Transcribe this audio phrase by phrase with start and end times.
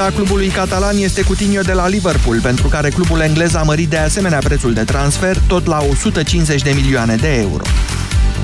[0.00, 3.96] A clubului catalan este Coutinho de la Liverpool, pentru care clubul englez a mărit de
[3.96, 7.62] asemenea prețul de transfer, tot la 150 de milioane de euro.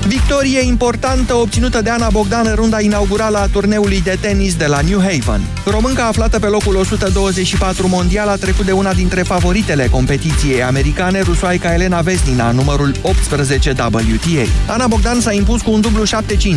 [0.07, 4.79] Victorie importantă obținută de Ana Bogdan în runda inaugurală a turneului de tenis de la
[4.81, 5.41] New Haven.
[5.65, 11.73] Românca aflată pe locul 124 mondial a trecut de una dintre favoritele competiției americane, rusoaica
[11.73, 14.73] Elena Vesnina, numărul 18 WTA.
[14.73, 16.07] Ana Bogdan s-a impus cu un dublu 7-5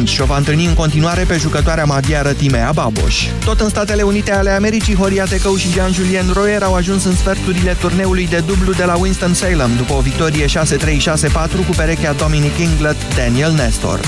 [0.04, 3.26] și o va întâlni în continuare pe jucătoarea maghiară Timea Baboș.
[3.44, 7.76] Tot în Statele Unite ale Americii, Horia Tecău și Jean-Julien Royer au ajuns în sferturile
[7.80, 10.50] turneului de dublu de la Winston-Salem, după o victorie 6-3-6-4
[11.66, 14.00] cu perechea Dominic Inglet, Dan Daniel Nestor.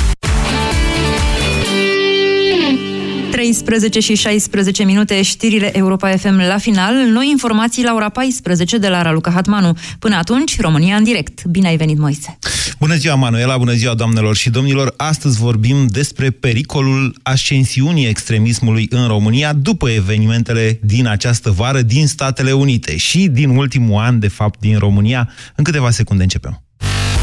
[3.30, 8.88] 13 și 16 minute, știrile Europa FM la final, noi informații la ora 14 de
[8.88, 9.76] la Raluca Hatmanu.
[9.98, 11.44] Până atunci, România în direct.
[11.44, 12.38] Bine ai venit, Moise!
[12.78, 14.94] Bună ziua, Manuela, bună ziua, doamnelor și domnilor!
[14.96, 22.52] Astăzi vorbim despre pericolul ascensiunii extremismului în România după evenimentele din această vară din Statele
[22.52, 25.30] Unite și din ultimul an, de fapt, din România.
[25.54, 26.65] În câteva secunde începem.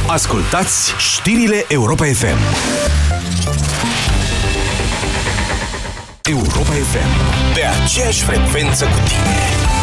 [0.07, 2.37] Ascultați știrile Europa FM.
[6.23, 7.53] Europa FM.
[7.53, 9.82] Pe aceeași frecvență cu tine.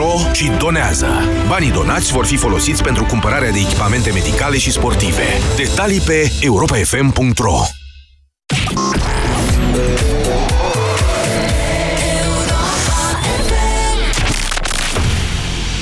[0.00, 1.06] Pro și donează.
[1.48, 5.22] Banii donați vor fi folosiți pentru cumpărarea de echipamente medicale și sportive.
[5.56, 7.60] Detalii pe europafm.ro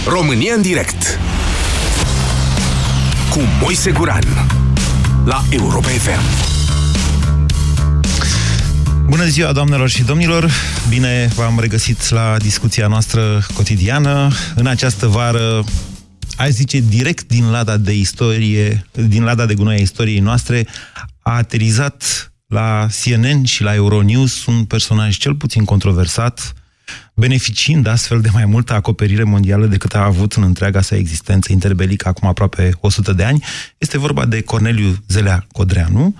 [0.06, 1.18] România în direct
[3.30, 4.24] cu Moise Guran
[5.24, 6.57] la Europa FM.
[9.08, 10.50] Bună ziua, doamnelor și domnilor!
[10.88, 14.30] Bine v-am regăsit la discuția noastră cotidiană.
[14.54, 15.64] În această vară,
[16.36, 20.66] aș zice, direct din lada de istorie, din lada de gunoi a istoriei noastre,
[21.20, 26.52] a aterizat la CNN și la Euronews un personaj cel puțin controversat,
[27.14, 32.08] beneficiind astfel de mai multă acoperire mondială decât a avut în întreaga sa existență interbelică
[32.08, 33.44] acum aproape 100 de ani.
[33.78, 36.14] Este vorba de Corneliu Zelea Codreanu,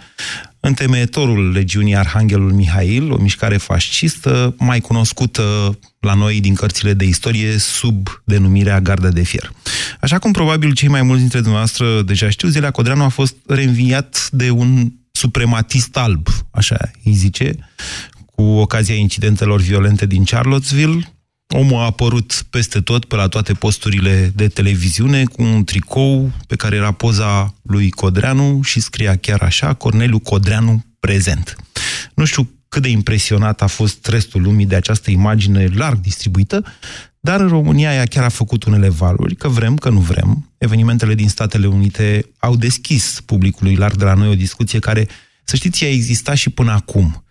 [0.69, 7.59] întemeietorul legiunii Arhanghelul Mihail, o mișcare fascistă mai cunoscută la noi din cărțile de istorie
[7.59, 9.53] sub denumirea Garda de Fier.
[10.01, 14.29] Așa cum probabil cei mai mulți dintre dumneavoastră deja știu, Zelea Codreanu a fost reînviat
[14.33, 17.57] de un suprematist alb, așa îi zice,
[18.35, 21.18] cu ocazia incidentelor violente din Charlottesville,
[21.55, 26.57] Omul a apărut peste tot, pe la toate posturile de televiziune, cu un tricou pe
[26.57, 31.57] care era poza lui Codreanu și scria chiar așa, Corneliu Codreanu prezent.
[32.15, 36.65] Nu știu cât de impresionat a fost restul lumii de această imagine larg distribuită,
[37.21, 40.53] dar în România ea chiar a făcut unele valuri, că vrem, că nu vrem.
[40.59, 45.09] Evenimentele din Statele Unite au deschis publicului larg de la noi o discuție care,
[45.45, 47.28] să știți, a existat și până acum Uh,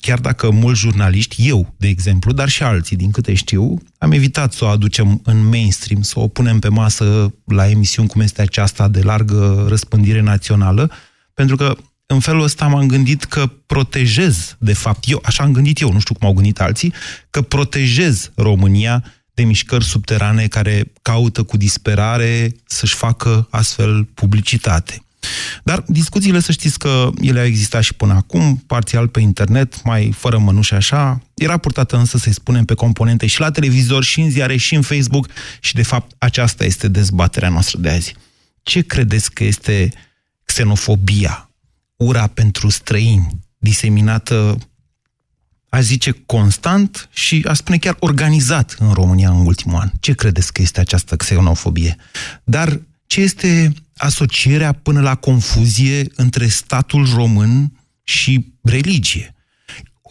[0.00, 4.52] chiar dacă mulți jurnaliști, eu, de exemplu, dar și alții, din câte știu, am evitat
[4.52, 8.88] să o aducem în mainstream, să o punem pe masă la emisiuni cum este aceasta
[8.88, 10.90] de largă răspândire națională,
[11.34, 15.80] pentru că în felul ăsta m-am gândit că protejez, de fapt, eu, așa am gândit
[15.80, 16.92] eu, nu știu cum au gândit alții,
[17.30, 25.04] că protejez România de mișcări subterane care caută cu disperare să-și facă astfel publicitate.
[25.64, 30.12] Dar discuțiile, să știți că ele au existat și până acum, parțial pe internet, mai
[30.16, 31.22] fără mănuși așa.
[31.34, 34.82] Era purtată însă, să-i spunem, pe componente și la televizor, și în ziare, și în
[34.82, 35.28] Facebook
[35.60, 38.14] și, de fapt, aceasta este dezbaterea noastră de azi.
[38.62, 39.92] Ce credeți că este
[40.44, 41.50] xenofobia,
[41.96, 44.58] ura pentru străini, diseminată,
[45.68, 49.90] a zice, constant și a spune chiar organizat în România în ultimul an?
[50.00, 51.96] Ce credeți că este această xenofobie?
[52.44, 52.80] Dar
[53.10, 57.72] ce este asocierea până la confuzie între statul român
[58.02, 59.34] și religie.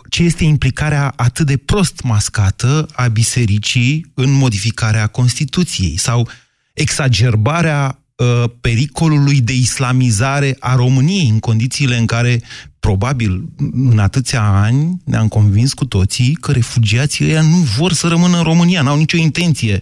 [0.09, 6.29] Ce este implicarea atât de prost mascată a bisericii în modificarea Constituției sau
[6.73, 12.41] exagerbarea uh, pericolului de islamizare a României în condițiile în care,
[12.79, 18.37] probabil, în atâția ani ne-am convins cu toții că refugiații ăia nu vor să rămână
[18.37, 19.81] în România, n-au nicio intenție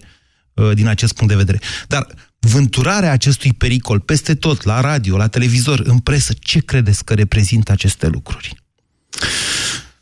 [0.53, 1.59] uh, din acest punct de vedere.
[1.87, 2.07] Dar
[2.39, 7.71] vânturarea acestui pericol peste tot, la radio, la televizor, în presă, ce credeți că reprezintă
[7.71, 8.55] aceste lucruri?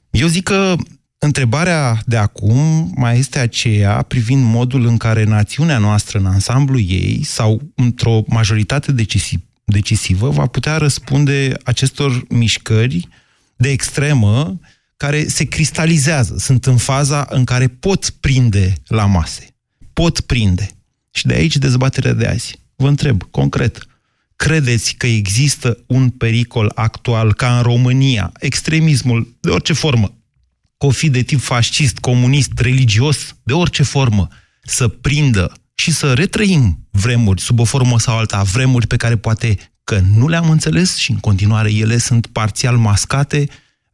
[0.09, 0.75] Eu zic că
[1.17, 7.23] întrebarea de acum mai este aceea privind modul în care națiunea noastră în ansamblu ei
[7.23, 13.07] sau într-o majoritate decisiv, decisivă va putea răspunde acestor mișcări
[13.55, 14.59] de extremă
[14.97, 19.55] care se cristalizează, sunt în faza în care pot prinde la mase.
[19.93, 20.74] Pot prinde.
[21.15, 22.59] Și de aici dezbaterea de azi.
[22.75, 23.87] Vă întreb, concret,
[24.35, 30.17] credeți că există un pericol actual ca în România, extremismul de orice formă,
[30.77, 34.27] că o fi de tip fascist, comunist, religios, de orice formă,
[34.63, 39.57] să prindă și să retrăim vremuri sub o formă sau alta, vremuri pe care poate
[39.83, 43.47] că nu le-am înțeles și în continuare ele sunt parțial mascate,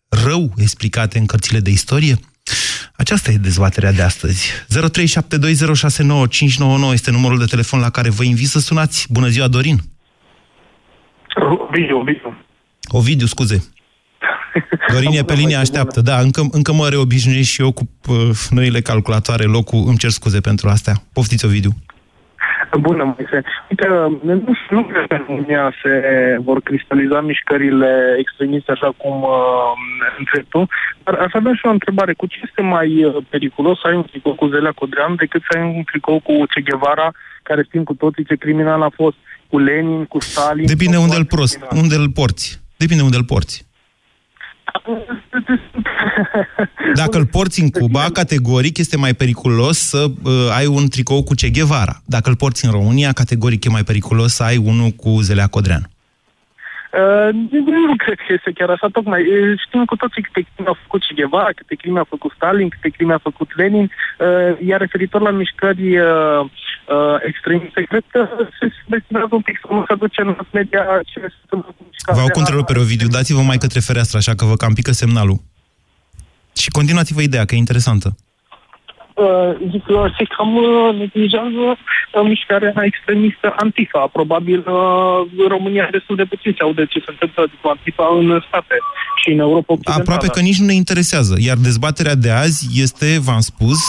[0.09, 2.19] rău explicate în cărțile de istorie?
[2.95, 4.51] Aceasta e dezbaterea de astăzi.
[4.51, 4.55] 0372069599
[6.93, 9.05] este numărul de telefon la care vă invit să sunați.
[9.09, 9.79] Bună ziua, Dorin!
[11.69, 12.37] Ovidiu, Ovidiu.
[12.87, 13.63] Ovidiu, scuze.
[14.93, 16.01] Dorin e pe linie, așteaptă.
[16.01, 19.83] Da, încă, încă mă reobișnuiesc și eu cu uh, noile calculatoare, locul.
[19.87, 20.93] Îmi cer scuze pentru astea.
[21.13, 21.71] Poftiți, Ovidiu.
[22.79, 23.43] Bună, Moise.
[23.69, 23.87] Uite,
[24.21, 25.93] nu, nu cred că în România se
[26.39, 29.73] vor cristaliza mișcările extremiste așa cum uh,
[30.17, 30.67] întreb tu,
[31.03, 32.13] dar aș avea și o întrebare.
[32.13, 35.57] Cu ce este mai uh, periculos să ai un tricou cu Zelea Codrean decât să
[35.57, 37.11] ai un tricou cu Che Guevara,
[37.43, 39.17] care știm cu toții ce criminal a fost,
[39.49, 40.65] cu Lenin, cu Stalin...
[40.65, 42.61] Depinde unde îl, prost, unde îl porți.
[42.77, 43.70] Depinde unde îl porți.
[47.01, 51.33] Dacă îl porți în Cuba, categoric este mai periculos să uh, ai un tricou cu
[51.33, 52.01] Che Guevara.
[52.05, 55.85] Dacă îl porți în România, categoric e mai periculos să ai unul cu Zelea Codreanu.
[56.91, 57.29] Uh,
[57.87, 59.25] nu cred că este chiar așa, tocmai.
[59.65, 62.89] Știm cu toții câte crime a făcut Che Guevara, câte crime a făcut Stalin, câte
[62.89, 66.45] crime a făcut Lenin, uh, iar referitor la mișcări uh,
[66.91, 68.19] uh, extremiste, cred că
[68.59, 71.83] se destinează un pic să nu se aduce în mass media ce se întâmplă cu
[72.17, 75.37] Vă au întrerupere, Ovidiu, dați-vă mai către fereastră, așa că vă cam pică semnalul.
[76.61, 78.15] Și continuați-vă ideea, că e interesantă.
[79.15, 84.09] Uh, zic că se cam uh, neglijează uh, mișcarea extremistă Antifa.
[84.17, 88.75] Probabil uh, România destul de puțin se aude ce se întâmplă cu Antifa în state
[89.21, 90.01] și în Europa Occidentală.
[90.01, 91.35] Aproape că nici nu ne interesează.
[91.39, 93.79] Iar dezbaterea de azi este, v-am spus,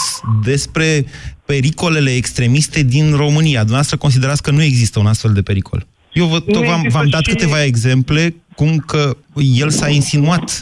[0.43, 1.05] despre
[1.45, 3.59] pericolele extremiste din România.
[3.59, 5.85] Dumneavoastră considerați că nu există un astfel de pericol.
[6.13, 7.29] Eu vă, tot v-am, v-am dat și...
[7.29, 9.17] câteva exemple cum că
[9.57, 10.59] el s-a insinuat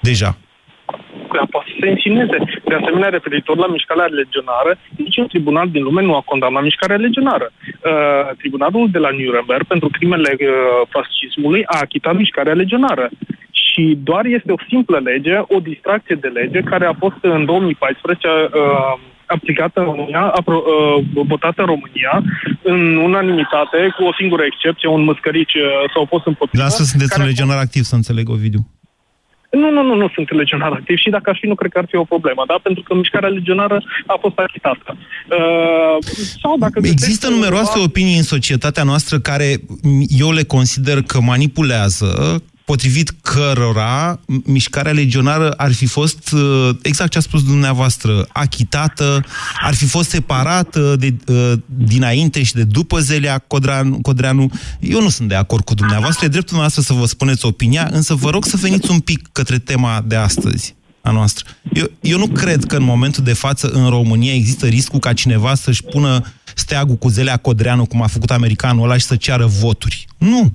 [0.00, 0.38] deja
[1.54, 2.36] poate să se insinueze.
[2.70, 7.46] De asemenea, referitor la mișcarea legionară, niciun tribunal din lume nu a condamnat mișcarea legionară.
[7.52, 10.48] Uh, tribunalul de la Nuremberg, pentru crimele uh,
[10.94, 13.08] fascismului, a achitat mișcarea legionară.
[13.50, 18.28] Și doar este o simplă lege, o distracție de lege, care a fost în 2014
[18.28, 18.98] uh,
[19.36, 22.14] aplicată în România, apro, uh, votată în România,
[22.62, 26.62] în unanimitate, cu o singură excepție, un măscărici uh, s-au fost împotriva.
[26.62, 28.62] Dar asta sunteți un legionar activ, să înțeleg, Ovidiu.
[29.60, 31.86] Nu, nu, nu, nu sunt legionar activ și dacă aș fi, nu cred că ar
[31.88, 32.56] fi o problemă, da?
[32.62, 34.96] Pentru că mișcarea legionară a fost achitată.
[34.96, 35.96] Uh,
[36.42, 39.48] sau dacă Există numeroase opinii în societatea noastră care
[40.08, 47.18] eu le consider că manipulează potrivit cărora mișcarea legionară ar fi fost, uh, exact ce
[47.18, 49.24] a spus dumneavoastră, achitată,
[49.60, 54.50] ar fi fost separată de, uh, dinainte și de după Zelea Codreanu, Codreanu.
[54.80, 58.14] Eu nu sunt de acord cu dumneavoastră, e dreptul noastră să vă spuneți opinia, însă
[58.14, 61.44] vă rog să veniți un pic către tema de astăzi a noastră.
[61.72, 65.54] Eu, eu nu cred că în momentul de față în România există riscul ca cineva
[65.54, 66.24] să-și pună
[66.54, 70.06] steagul cu Zelea Codreanu, cum a făcut americanul ăla, și să ceară voturi.
[70.18, 70.52] Nu!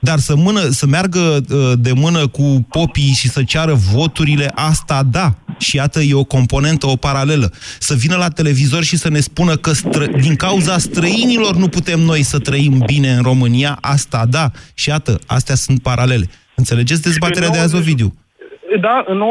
[0.00, 5.02] Dar să, mână, să meargă uh, de mână cu popii și să ceară voturile, asta
[5.02, 5.34] da.
[5.58, 7.52] Și iată, e o componentă, o paralelă.
[7.78, 10.06] Să vină la televizor și să ne spună că stră...
[10.06, 14.50] din cauza străinilor nu putem noi să trăim bine în România, asta da.
[14.74, 16.30] Și iată, astea sunt paralele.
[16.54, 18.14] Înțelegeți dezbaterea de azi, Ovidiu?
[18.80, 19.22] Da, în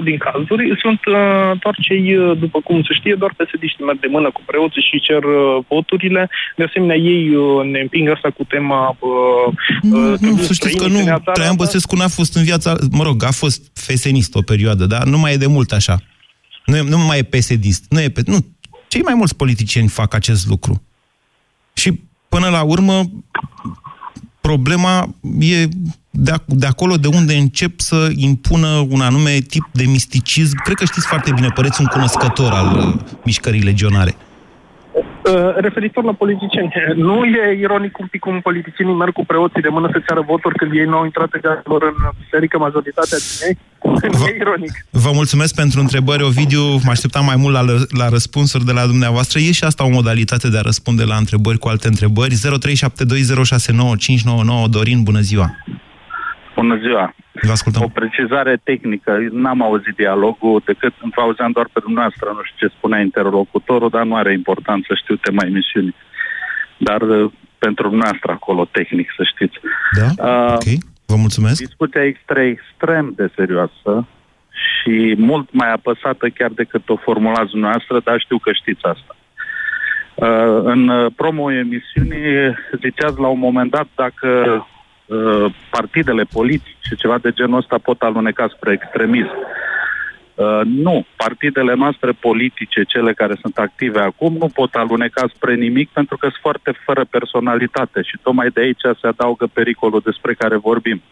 [0.00, 4.00] 90% din cazuri sunt uh, doar cei, uh, după cum se știe, doar psd merg
[4.00, 6.30] de mână cu preoții și cer uh, voturile.
[6.56, 8.96] De asemenea, ei uh, ne împing asta cu tema...
[8.98, 11.20] Uh, nu, uh, nu să știți că nu.
[11.32, 12.74] Traian Băsescu n-a fost în viața...
[12.90, 15.96] Mă rog, a fost fesenist o perioadă, dar nu mai e de mult așa.
[16.66, 18.36] Nu, nu mai e psd Nu e pe, nu.
[18.88, 20.82] Cei mai mulți politicieni fac acest lucru.
[21.72, 23.02] Și până la urmă,
[24.40, 25.68] problema e
[26.18, 30.56] de, de acolo de unde încep să impună un anume tip de misticism.
[30.64, 32.94] Cred că știți foarte bine, păreți un cunoscător al uh,
[33.24, 34.14] mișcării legionare.
[34.96, 39.68] Uh, referitor la politicieni, nu e ironic un pic cum politicienii merg cu preoții de
[39.68, 41.30] mână să ceară voturi când ei nu au intrat
[41.64, 43.58] lor în biserică majoritatea din ei?
[44.12, 44.86] Nu e ironic.
[44.90, 46.62] Vă mulțumesc pentru întrebări, Ovidiu.
[46.62, 47.64] Mă așteptam mai mult la,
[47.98, 49.38] la răspunsuri de la dumneavoastră.
[49.38, 52.34] E și asta o modalitate de a răspunde la întrebări cu alte întrebări.
[52.34, 52.38] 0372069599
[54.70, 55.50] Dorin, bună ziua!
[56.56, 57.14] Bună ziua!
[57.42, 57.82] Vă ascultăm.
[57.82, 59.12] O precizare tehnică.
[59.30, 62.26] N-am auzit dialogul decât îmi auzeam doar pe dumneavoastră.
[62.36, 65.94] Nu știu ce spunea interlocutorul, dar nu are importanță, știu tema emisiunii.
[66.76, 69.56] Dar uh, pentru dumneavoastră acolo, tehnic, să știți.
[69.98, 70.08] Da?
[70.28, 70.68] Uh, ok.
[71.06, 71.58] Vă mulțumesc.
[71.66, 74.06] Discuția extrem, extrem de serioasă
[74.66, 79.16] și mult mai apăsată chiar decât o formulați dumneavoastră, dar știu că știți asta.
[80.14, 84.28] Uh, în promo emisiunii ziceați la un moment dat dacă
[85.06, 89.36] Uh, partidele politice, ceva de genul ăsta, pot aluneca spre extremism.
[90.34, 95.88] Uh, nu, partidele noastre politice, cele care sunt active acum, nu pot aluneca spre nimic
[95.90, 100.56] pentru că sunt foarte fără personalitate și tocmai de aici se adaugă pericolul despre care
[100.56, 101.02] vorbim.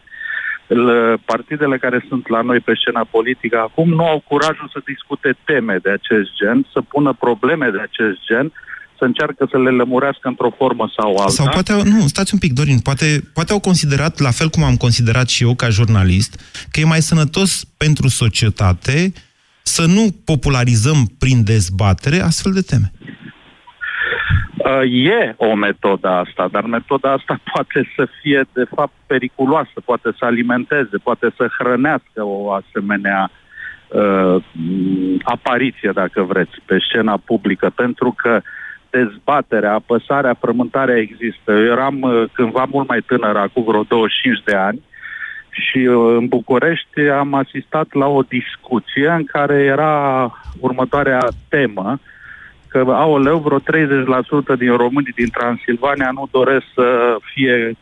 [1.25, 5.77] Partidele care sunt la noi pe scena politică acum nu au curajul să discute teme
[5.81, 8.51] de acest gen, să pună probleme de acest gen,
[8.97, 11.29] să încearcă să le lămurească într-o formă sau alta.
[11.29, 14.75] Sau poate, nu, stați un pic, Dorin, poate, poate au considerat, la fel cum am
[14.75, 19.13] considerat și eu ca jurnalist, că e mai sănătos pentru societate
[19.63, 22.91] să nu popularizăm prin dezbatere astfel de teme.
[24.57, 24.81] Uh,
[25.17, 30.25] e o metodă asta, dar metoda asta poate să fie, de fapt, periculoasă, poate să
[30.25, 33.31] alimenteze, poate să hrănească o asemenea
[33.87, 34.43] uh,
[35.23, 38.43] apariție, dacă vreți, pe scena publică, pentru că uh,
[38.97, 41.51] dezbaterea, apăsarea, frământarea există.
[41.51, 44.81] Eu eram uh, cândva mult mai tânăr, acum vreo 25 de ani,
[45.49, 49.93] și uh, în București am asistat la o discuție în care era
[50.59, 51.99] următoarea temă,
[52.67, 53.63] că, aoleu, vreo 30%
[54.57, 57.77] din românii din Transilvania nu doresc să fie,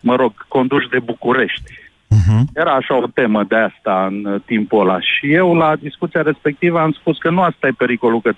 [0.00, 1.72] mă rog, conduși de București.
[2.16, 2.40] Uh-huh.
[2.54, 5.00] Era așa o temă de asta în uh, timpul ăla.
[5.00, 8.34] Și eu, la discuția respectivă, am spus că nu asta e pericolul, că 30%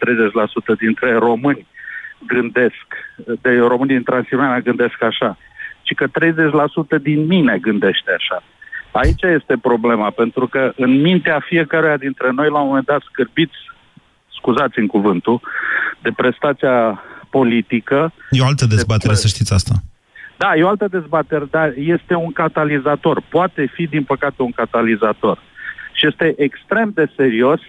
[0.79, 1.67] dintre români
[2.27, 2.87] gândesc,
[3.41, 5.39] de românii din Transilvania gândesc așa,
[5.83, 6.07] ci că
[6.99, 8.43] 30% din mine gândește așa.
[8.93, 13.57] Aici este problema, pentru că în mintea fiecăruia dintre noi, la un moment dat, scârbiți,
[14.37, 15.41] scuzați în cuvântul,
[16.03, 18.13] de prestația politică...
[18.31, 19.19] E o altă dezbatere, de...
[19.19, 19.75] să știți asta.
[20.37, 23.23] Da, e o altă dezbatere, dar este un catalizator.
[23.29, 25.39] Poate fi, din păcate, un catalizator.
[25.93, 27.61] Și este extrem de serios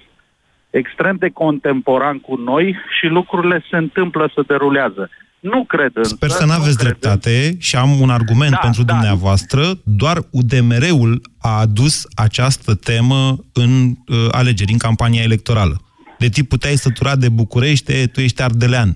[0.80, 5.10] extrem de contemporan cu noi și lucrurile se întâmplă, să derulează.
[5.39, 6.15] Nu cred însă...
[6.15, 7.60] Sper să nu aveți dreptate în...
[7.60, 8.94] și am un argument da, pentru da.
[8.94, 9.62] dumneavoastră.
[9.84, 15.75] Doar UDMR-ul a adus această temă în uh, alegeri, în campania electorală.
[16.18, 18.89] De tip puteai sătura de București, tu ești ardelean.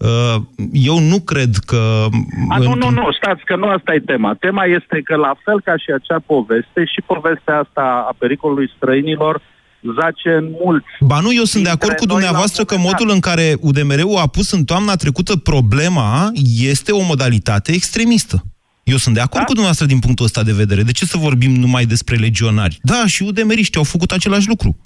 [0.00, 0.42] Uh,
[0.72, 2.06] eu nu cred că...
[2.48, 4.34] A, nu, nu, nu, stați că nu asta e tema.
[4.34, 9.40] Tema este că la fel ca și acea poveste, și povestea asta a pericolului străinilor,
[9.80, 10.86] zace în mulți.
[11.00, 14.50] Ba nu, eu sunt de acord cu dumneavoastră că modul în care UDMR-ul a pus
[14.50, 16.30] în toamna trecută problema
[16.60, 18.42] este o modalitate extremistă.
[18.82, 19.44] Eu sunt de acord da?
[19.44, 20.82] cu dumneavoastră din punctul ăsta de vedere.
[20.82, 22.78] De ce să vorbim numai despre legionari?
[22.82, 24.76] Da, și udemeriști au făcut același lucru.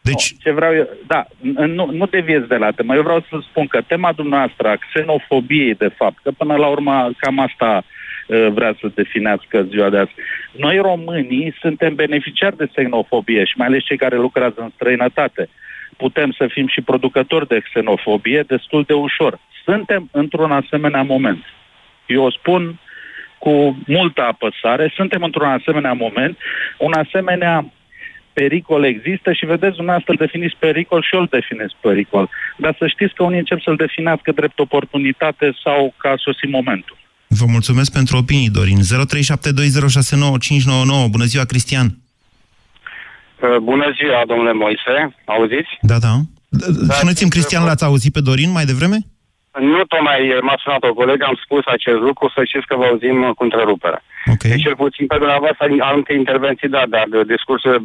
[0.00, 0.32] Deci...
[0.32, 1.26] Nu, ce vreau eu, da,
[1.66, 2.94] nu, nu deviez de la temă.
[2.94, 7.10] Eu vreau să spun că tema dumneavoastră a xenofobiei, de fapt, că până la urmă
[7.18, 7.98] cam asta Uh,
[8.30, 10.10] vrea să definească ziua de azi.
[10.52, 15.48] Noi românii suntem beneficiari de xenofobie și mai ales cei care lucrează în străinătate.
[15.96, 19.38] Putem să fim și producători de xenofobie destul de ușor.
[19.64, 21.44] Suntem într-un asemenea moment.
[22.06, 22.80] Eu o spun
[23.38, 26.38] cu multă apăsare, suntem într-un asemenea moment,
[26.78, 27.64] un asemenea
[28.32, 32.28] pericol există și vedeți, dumneavoastră definiți pericol și eu îl definez pericol.
[32.56, 36.96] Dar să știți că unii încep să-l definească drept oportunitate sau ca sosi momentul.
[37.38, 38.78] Vă mulțumesc pentru opinii, Dorin.
[38.78, 38.82] 0372069599.
[41.10, 41.86] Bună ziua, Cristian!
[41.86, 44.94] Uh, bună ziua, domnule Moise.
[45.24, 45.72] Auziți?
[45.80, 46.12] Da, da.
[46.48, 48.98] da Spuneți-mi, Cristian, l-ați auzit pe Dorin mai devreme?
[49.58, 53.32] Nu tocmai m-a sunat o colegă, am spus acest lucru, să știți că vă auzim
[53.36, 54.02] cu întrerupere.
[54.32, 54.50] Okay.
[54.50, 57.84] Deci, cel puțin pe dumneavoastră, alte intervenții, da, dar de discursul uh,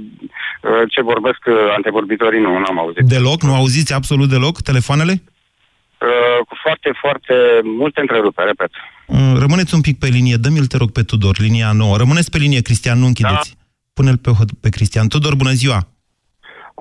[0.94, 3.04] ce vorbesc uh, antevorbitorii, nu, n-am auzit.
[3.16, 3.40] Deloc?
[3.42, 5.14] Nu auziți absolut deloc telefoanele?
[5.22, 7.34] Uh, cu foarte, foarte
[7.64, 8.72] multe întreruperi, repet.
[9.08, 11.98] Uh, rămâneți un pic pe linie, dă-mi-l, te rog, pe Tudor, linia nouă.
[11.98, 13.56] Rămâneți pe linie, Cristian, nu închideți.
[13.58, 13.66] Da.
[13.94, 15.08] Pune-l pe, pe Cristian.
[15.08, 15.95] Tudor, bună ziua!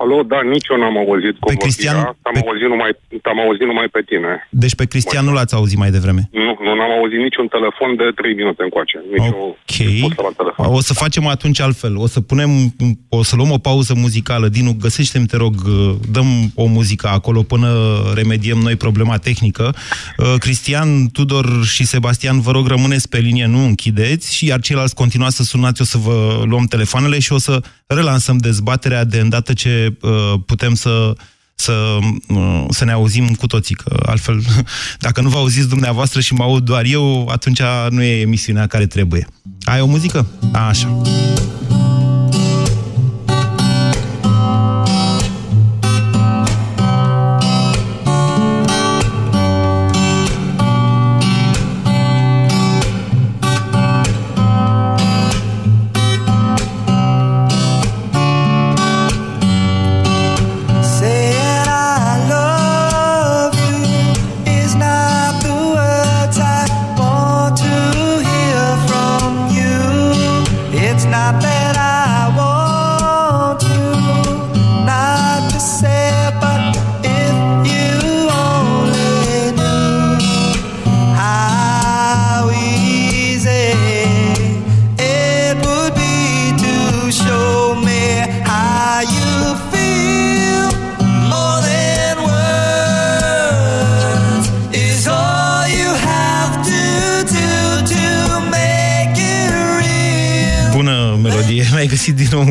[0.01, 2.91] Alo, da, nici eu n-am auzit Pe Cristian- Am, pe- auzit numai,
[3.31, 4.31] am auzit numai pe tine.
[4.49, 6.29] Deci pe Cristian nu l-ați auzit mai devreme.
[6.31, 8.97] Nu, nu n-am auzit niciun telefon de 3 minute încoace.
[9.15, 9.75] Nici Ok.
[10.27, 10.65] la telefon.
[10.77, 11.97] O să facem atunci altfel.
[11.97, 12.49] O să punem,
[13.09, 14.47] o să luăm o pauză muzicală.
[14.47, 15.53] Dinu, găsește-mi, te rog,
[16.11, 17.69] dăm o muzică acolo până
[18.15, 19.75] remediem noi problema tehnică.
[20.17, 24.95] Uh, Cristian, Tudor și Sebastian, vă rog, rămâneți pe linie, nu închideți, și iar ceilalți
[24.95, 29.53] continuați să sunați, o să vă luăm telefoanele și o să relansăm dezbaterea de îndată
[29.53, 31.15] ce uh, putem să
[31.57, 34.41] să, uh, să ne auzim cu toții, că altfel,
[35.05, 38.85] dacă nu vă auziți dumneavoastră și mă aud doar eu, atunci nu e emisiunea care
[38.85, 39.27] trebuie.
[39.63, 40.27] Ai o muzică?
[40.51, 41.01] A, așa.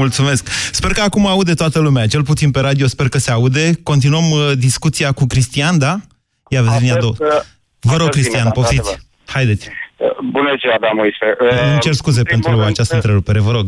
[0.07, 0.43] Mulțumesc.
[0.79, 3.65] Sper că acum aude toată lumea, cel puțin pe radio, sper că se aude.
[3.83, 5.95] Continuăm uh, discuția cu Cristian, da?
[6.49, 7.15] Ia vezi linia două.
[7.91, 8.91] Vă rog, Cristian, poftiți.
[9.27, 9.65] Haideți.
[10.37, 11.27] Bună ziua, da, Moise.
[11.71, 13.67] Îmi cer scuze în primul pentru rând, această întrerupere, vă rog.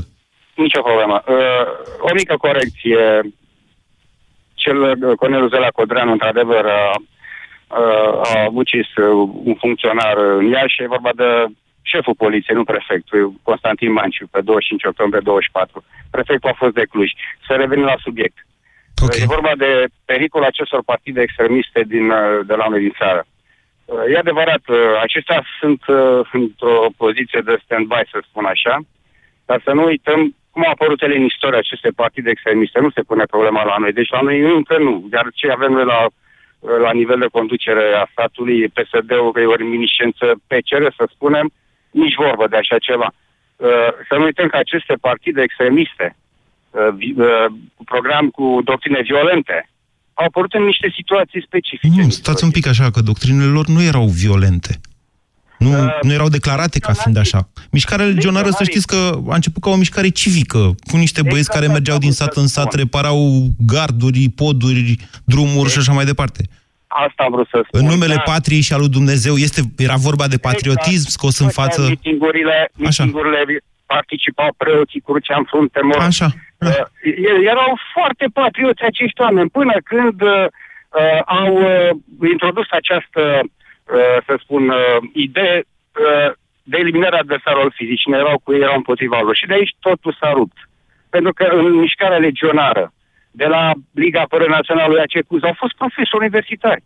[0.54, 1.16] Nicio problemă.
[1.26, 1.64] Uh,
[2.08, 3.02] o mică corecție.
[4.54, 6.82] Cel uh, Corneliu Zela Codreanu, într-adevăr, a,
[7.80, 10.82] uh, a ucis uh, un funcționar în Iași.
[10.82, 11.28] E vorba de
[11.92, 15.84] șeful poliției, nu prefectul, Constantin Manciu, pe 25 octombrie 24.
[16.10, 17.10] Prefectul a fost de Cluj.
[17.46, 18.38] Să revenim la subiect.
[19.02, 19.18] Okay.
[19.22, 19.70] E vorba de
[20.04, 23.22] pericolul acestor partide extremiste din, uh, de la noi din țară.
[23.84, 28.74] Uh, E adevărat, uh, acestea sunt uh, într-o poziție de stand-by, să spun așa,
[29.48, 32.80] dar să nu uităm cum au apărut ele în istorie aceste partide extremiste.
[32.80, 33.92] Nu se pune problema la noi.
[33.92, 35.08] Deci la noi încă nu.
[35.12, 36.06] Iar ce avem noi la,
[36.86, 41.50] la nivel de conducere a statului, PSD-ul, că e o reminiscență PCR, să spunem,
[41.90, 43.08] nici vorbă de așa ceva.
[43.56, 46.06] Uh, Să nu uităm că aceste partide extremiste,
[46.70, 49.68] uh, vi- uh, cu program cu doctrine violente,
[50.14, 52.00] au apărut în niște situații specifice.
[52.02, 54.80] Nu, stați un pic așa, că doctrinele lor nu erau violente.
[55.58, 57.48] Nu, Uh, nu erau declarate ca fiind așa.
[57.70, 61.54] Mișcarea legionară, să știți că a început ca o mișcare civică, cu niște băieți Exact
[61.54, 62.62] care asta mergeau am din vrut sat să în spun.
[62.64, 66.42] sat, reparau garduri, poduri, drumuri și așa mai departe.
[66.86, 67.80] Asta am vrut să spun.
[67.80, 71.16] În numele Dar- patriei și al lui Dumnezeu este, era vorba de patriotism Exact.
[71.18, 71.80] scos în Făceau față.
[71.88, 73.40] Mitingurile, mitingurile
[73.86, 75.98] participau preoții, crucea în frunte, mor.
[75.98, 76.28] Așa.
[76.58, 76.66] Da.
[76.68, 80.46] Uh, e- erau foarte patrioți acești oameni, până când uh,
[81.00, 81.90] uh, au uh,
[82.30, 88.00] introdus această, uh, să spun, uh, idee uh, de eliminarea adversarilor fizici.
[88.00, 89.36] Cine erau cu ei erau împotriva lor.
[89.36, 90.58] Și de aici totul s-a rupt.
[91.10, 92.92] Pentru că în mișcarea legionară,
[93.40, 93.62] de la
[94.02, 96.82] Liga Apărării Națională lui Acecuz, au fost profesori universitari.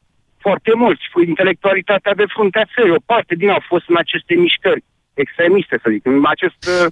[0.47, 2.97] Foarte mulți, cu intelectualitatea de fruntea țării.
[2.99, 4.83] O parte din au fost în aceste mișcări
[5.25, 6.03] extremiste, să zic.
[6.07, 6.87] În acest, uh,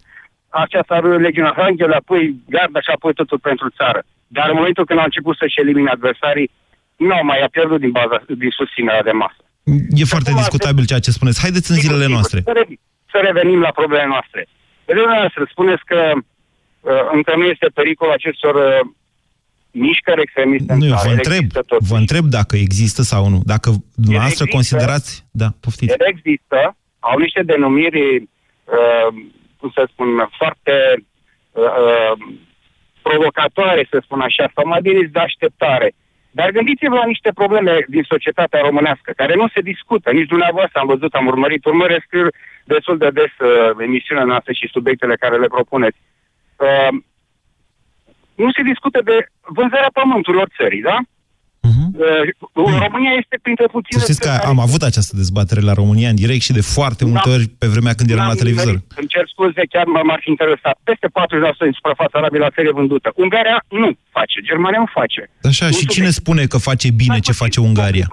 [0.65, 0.95] aceasta
[1.27, 2.23] Legiunea Anghel, apoi
[2.55, 4.01] Garda și apoi totul pentru țară.
[4.37, 6.51] Dar în momentul când au început să-și elimine adversarii,
[6.97, 9.43] nu au mai a pierdut din, baza, din susținerea de masă.
[10.01, 11.41] E foarte discutabil ceea ce spuneți.
[11.45, 12.17] Haideți în Sigur, zilele sigur.
[12.17, 12.39] noastre.
[12.49, 12.81] Să, revenim,
[13.13, 14.41] să revenim la problemele noastre.
[14.85, 18.81] Pe noastră spuneți că uh, încă nu este pericol acestor uh,
[19.71, 20.73] mișcări extremiste.
[20.73, 21.03] în Nu, eu țară.
[21.03, 21.91] vă Ele întreb, există totuși.
[21.91, 23.41] vă întreb dacă există sau nu.
[23.45, 24.57] Dacă dumneavoastră există.
[24.57, 25.27] considerați...
[25.31, 25.93] Da, poftiți.
[25.93, 29.09] Ele există, au niște denumiri, uh,
[29.59, 30.75] cum să spun, foarte
[31.53, 32.13] uh, uh,
[33.03, 35.93] provocatoare, să spun așa, sau mai bine zis, de așteptare.
[36.31, 40.11] Dar gândiți-vă la niște probleme din societatea românească, care nu se discută.
[40.11, 42.09] Nici dumneavoastră am văzut, am urmărit, urmăresc
[42.65, 45.99] destul de des uh, emisiunea noastră și subiectele care le propuneți.
[46.57, 46.89] Uh,
[48.43, 49.17] nu se discută de
[49.59, 50.99] vânzarea pământurilor țării, da?
[51.63, 55.75] Uh, România este printre Să puține știți că țări care- am avut această dezbatere la
[55.81, 57.35] România în direct și de foarte multe Da.
[57.37, 58.73] ori pe vremea când eram la N-am televizor.
[58.75, 58.93] nimerit.
[59.01, 60.77] Îmi cer scuze, chiar m- m-ar fi interesat.
[60.91, 63.09] Peste 40% din suprafața arabiei la țări e vândută.
[63.25, 65.21] Ungaria nu face, Germania nu face.
[65.51, 68.09] Așa, Nu și știu cine de- spune că face bine ce face Ungaria?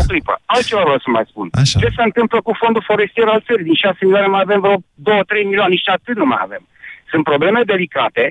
[0.00, 0.32] O clipă.
[0.54, 1.46] Altceva vreau să mai spun.
[1.62, 1.78] Așa.
[1.82, 3.64] Ce se întâmplă cu fondul forestier al țării?
[3.70, 4.76] Din 6 milioane mai avem vreo
[5.08, 6.62] 2-3 milioane, nici atât nu mai avem.
[7.10, 8.24] Sunt probleme delicate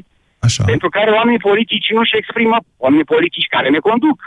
[0.47, 0.63] Așa.
[0.63, 4.17] pentru care oamenii politici nu și exprimă, oamenii politici care ne conduc.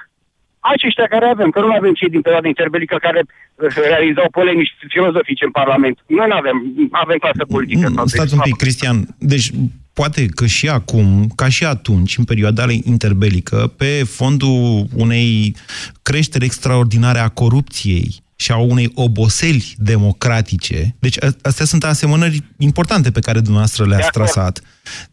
[0.74, 5.44] Aceștia care avem, că nu avem cei din perioada interbelică care uh, realizau polemici filozofice
[5.44, 5.96] în Parlament.
[6.06, 6.56] Noi nu avem,
[6.90, 7.88] avem clasă politică.
[7.88, 8.96] Nu, sau stați de- un pic, Cristian.
[9.18, 9.50] Deci,
[9.92, 15.56] poate că și acum, ca și atunci, în perioada interbelică, pe fondul unei
[16.02, 18.08] creșteri extraordinare a corupției
[18.40, 24.02] și a unei oboseli democratice, deci a- astea sunt asemănări importante pe care dumneavoastră le-ați
[24.02, 24.30] De acord.
[24.32, 24.60] trasat.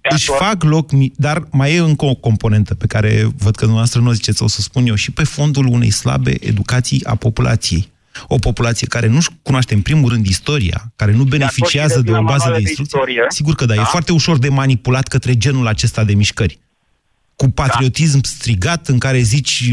[0.01, 0.45] De Deci acord.
[0.45, 4.09] fac loc, mi- dar mai e încă o componentă pe care văd că dumneavoastră nu
[4.09, 7.93] o ziceți, o să spun eu, și pe fondul unei slabe educații a populației.
[8.27, 12.23] O populație care nu-și cunoaște în primul rând istoria, care nu beneficiază de o citiți
[12.31, 12.99] bază de manuale de instrucție.
[12.99, 13.25] istorie.
[13.29, 13.83] Sigur că da, e Da.
[13.83, 16.59] foarte ușor de manipulat către genul acesta de mișcări.
[17.35, 19.71] Cu patriotism strigat în care zici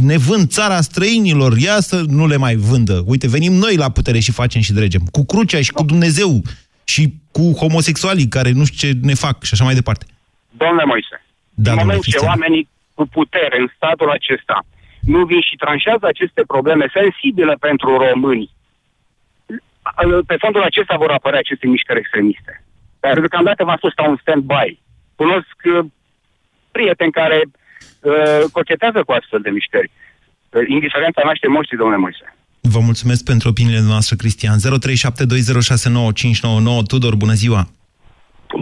[0.00, 3.02] ne vând țara străinilor, ia să nu le mai vândă.
[3.06, 5.00] Uite, venim noi la putere și facem și dregem.
[5.10, 6.42] Cu crucea și cu Dumnezeu
[6.84, 10.04] și cu homosexualii care nu știu ce ne fac și așa mai departe.
[10.50, 11.16] Domnule Moise,
[11.54, 12.28] Da, în domnule moment ce Cristian.
[12.32, 14.66] oamenii cu putere în statul acesta
[15.00, 18.50] nu vin și tranșează aceste probleme sensibile pentru români,
[20.26, 22.52] pe fondul acesta vor apărea aceste mișcări extremiste.
[23.00, 24.68] Dar deocamdată v-am spus, stau un stand-by.
[25.14, 25.84] Cunosc uh,
[26.76, 29.90] prieteni care uh, cochetează cu astfel de mișcări.
[29.90, 32.26] Uh, indiferența naște moștri, domnule Moise.
[32.74, 34.58] Vă mulțumesc pentru opiniile noastre, Cristian.
[34.58, 34.64] 0372069599.
[36.92, 37.62] Tudor, bună ziua!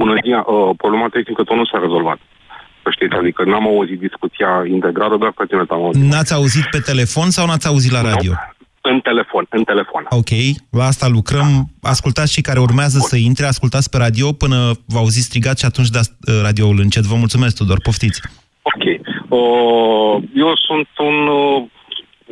[0.03, 2.18] Bună ziua, uh, problema tehnică tot nu s-a rezolvat.
[2.83, 6.03] Să știți, adică n-am auzit discuția integrală, doar pe tine am auzit.
[6.03, 8.33] N-ați auzit pe telefon sau n-ați auzit la radio?
[8.90, 10.03] În telefon, în telefon.
[10.20, 10.33] Ok,
[10.70, 11.49] la asta lucrăm.
[11.83, 14.57] Ascultați cei care urmează să intre, ascultați pe radio până
[14.92, 17.03] vă auziți strigat și atunci dați uh, radioul încet.
[17.03, 18.20] Vă mulțumesc, Tudor, poftiți.
[18.62, 18.85] Ok.
[19.29, 21.62] Uh, eu sunt un, uh,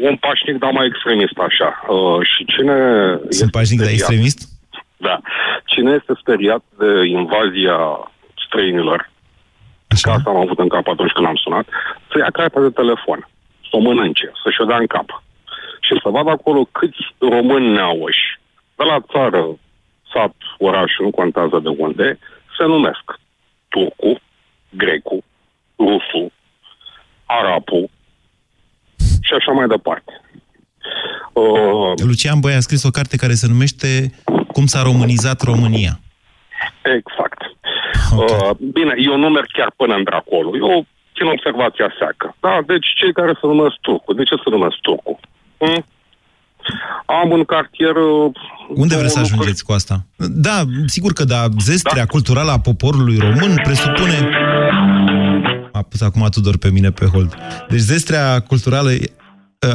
[0.08, 1.68] un pașnic, dar mai extremist, așa.
[1.94, 2.76] Uh, și cine...
[3.28, 4.38] Sunt pașnic, dar speriat- extremist?
[4.96, 5.20] Da.
[5.64, 7.78] Cine este speriat de invazia
[8.46, 9.10] străinilor,
[9.88, 10.10] Așa.
[10.10, 11.66] că asta am avut în cap atunci când am sunat,
[12.10, 13.28] să ia cartea de telefon,
[13.68, 15.08] să o mănânce, să și-o dea în cap.
[15.86, 18.40] Și să vadă acolo câți români neauși,
[18.76, 19.58] de la țară,
[20.12, 22.18] sat, oraș, nu contează de unde,
[22.58, 23.04] se numesc
[23.68, 24.20] turcu,
[24.70, 25.24] grecu,
[25.78, 26.32] rusul,
[27.24, 27.90] arapul
[29.22, 30.20] și așa mai departe.
[31.32, 33.88] Uh, Lucian Băi a scris o carte care se numește
[34.52, 36.00] Cum s-a românizat România.
[36.82, 37.40] Exact.
[38.16, 38.30] Ok.
[38.30, 40.56] Uh, bine, eu nu merg chiar până în acolo.
[40.56, 42.36] Eu țin observația seacă.
[42.40, 44.12] Da, deci cei care se numesc turcu.
[44.12, 45.20] De ce se numesc turcu?
[45.66, 45.84] Hmm?
[47.06, 47.96] Am un cartier...
[47.96, 48.32] uh,
[48.68, 50.06] Unde două vreți să lucruri- ajungeți cu asta?
[50.16, 54.28] Da, sigur că da, zestrea culturală a poporului român presupune...
[55.72, 57.34] A pus acum Tudor pe mine pe hold.
[57.68, 58.90] Deci zestrea culturală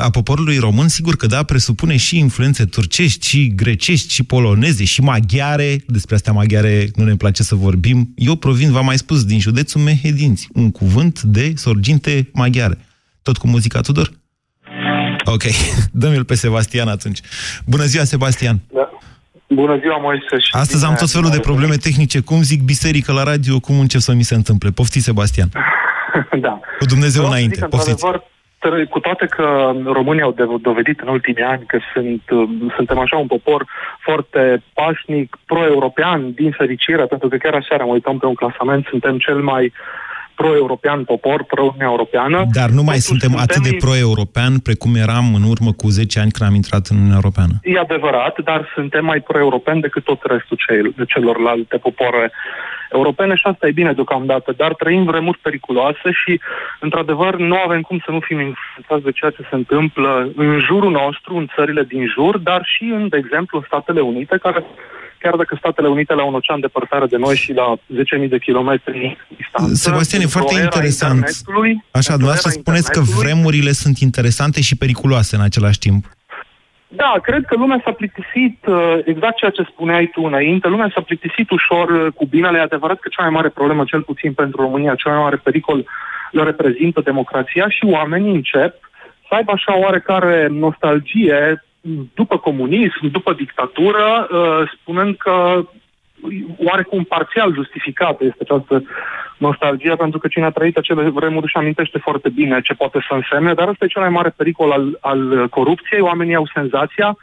[0.02, 5.02] a poporului român, sigur că da, presupune și influențe turcești, și grecești, și poloneze, și
[5.02, 5.84] maghiare.
[5.88, 8.14] Despre astea maghiare nu ne place să vorbim.
[8.16, 12.78] Eu provin, v-am mai spus, din județul Mehedinți, un cuvânt de sorginte maghiare.
[13.22, 14.12] Tot cu muzica Tudor?
[15.34, 15.44] Ok,
[16.02, 17.20] dăm-l pe Sebastian atunci.
[17.66, 18.60] Bună ziua, Sebastian!
[18.74, 18.90] Da.
[19.48, 20.38] Bună ziua, Moise.
[20.40, 22.20] Și Astăzi am bine tot felul de ai probleme tehnice.
[22.20, 24.70] Cum zic biserică la radio, cum încep să mi se întâmple?
[24.70, 25.50] Pofti, Sebastian.
[25.54, 25.66] venit.
[26.48, 26.60] Da.
[26.80, 27.56] Cu Dumnezeu Vreau să înainte.
[27.56, 27.92] zic, Poftiți.
[28.06, 28.24] într-adevăr,
[28.60, 32.98] tre- cu toate că românii au de- dovedit în ultimii ani că sunt, um, suntem
[33.00, 33.66] așa un popor
[34.00, 39.18] foarte pașnic, pro-european, din fericire, pentru că chiar aseară mă uitam pe un clasament, suntem
[39.18, 39.74] cel mai
[40.40, 42.38] pro-european popor, pro-Uniunea Europeană.
[42.60, 46.32] Dar nu mai Totuși, suntem atât de pro-european precum eram în urmă cu 10 ani
[46.32, 47.54] când am intrat în Uniunea Europeană.
[47.64, 52.32] E adevărat, dar suntem mai pro-europeni decât tot restul cel, de celorlalte popoare
[52.92, 56.40] europene și asta e bine deocamdată, dar trăim vremuri periculoase și,
[56.80, 60.92] într-adevăr, nu avem cum să nu fim influențați de ceea ce se întâmplă în jurul
[60.92, 64.64] nostru, în țările din jur, dar și, în, de exemplu, în Statele Unite, care
[65.20, 67.76] chiar dacă Statele Unite la un ocean departare de noi și la
[68.22, 69.74] 10.000 de kilometri distanță...
[69.74, 71.14] Sebastian, e într-o foarte era interesant.
[71.16, 75.80] internetului- Așa, într-o dumneavoastră era spuneți că internetului- vremurile sunt interesante și periculoase în același
[75.80, 76.06] timp.
[76.88, 81.02] Da, cred că lumea s-a plictisit, uh, exact ceea ce spuneai tu înainte, lumea s-a
[81.02, 82.58] plictisit ușor uh, cu binele.
[82.58, 85.86] E adevărat că cea mai mare problemă, cel puțin pentru România, cel mai mare pericol
[86.32, 88.74] le reprezintă democrația și oamenii încep
[89.28, 91.64] să aibă așa oarecare nostalgie
[92.14, 95.66] după comunism, după dictatură, uh, spunând că
[96.58, 98.84] oarecum parțial justificată este această
[99.38, 103.14] nostalgie, pentru că cine a trăit acele vremuri își amintește foarte bine ce poate să
[103.14, 106.02] însemne, dar ăsta e cel mai mare pericol al, al corupției.
[106.02, 107.18] Oamenii au senzația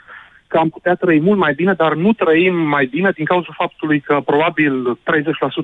[0.47, 4.01] că am putea trăi mult mai bine, dar nu trăim mai bine din cauza faptului
[4.01, 4.99] că probabil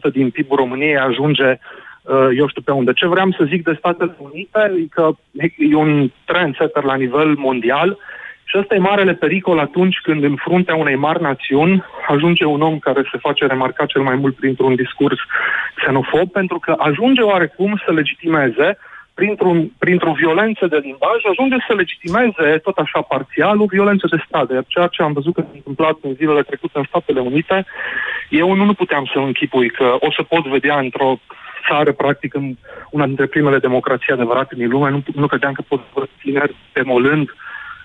[0.09, 2.93] 30% din PIB-ul României ajunge uh, eu știu pe unde.
[2.93, 5.11] Ce vreau să zic de Statele Unite e că
[5.57, 7.99] e un trend setter la nivel mondial
[8.51, 12.79] Și ăsta e marele pericol atunci când în fruntea unei mari națiuni ajunge un om
[12.79, 15.19] care se face remarcat cel mai mult printr-un discurs
[15.75, 18.79] xenofob, pentru că ajunge oarecum să legitimeze
[19.15, 24.51] printr-un, printr-o violență de limbaj, ajunge să legitimeze tot așa parțial o violență de stat.
[24.51, 27.67] Iar ceea ce am văzut că s-a întâmplat în zilele trecute în Statele Unite,
[28.29, 31.19] eu nu, nu puteam să închipui că o să pot vedea într-o
[31.69, 32.55] țară, practic, în
[32.91, 37.29] una dintre primele democrații adevărate din lume, nu, nu credeam că pot văd tineri demolând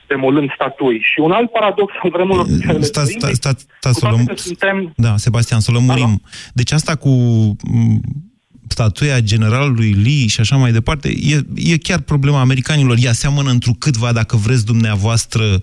[0.08, 1.00] demolând statui.
[1.00, 3.96] Și un alt paradox al vremurilor pe care le Stați, trăim, stați, stați, cu stați
[3.96, 4.26] să toate luăm...
[4.26, 6.22] că suntem Da, Sebastian, să lămurim.
[6.54, 8.02] Deci asta cu m,
[8.68, 12.98] statuia generalului Lee și așa mai departe, e, e chiar problema americanilor.
[13.00, 15.60] Ea seamănă întrucâtva, dacă vreți dumneavoastră,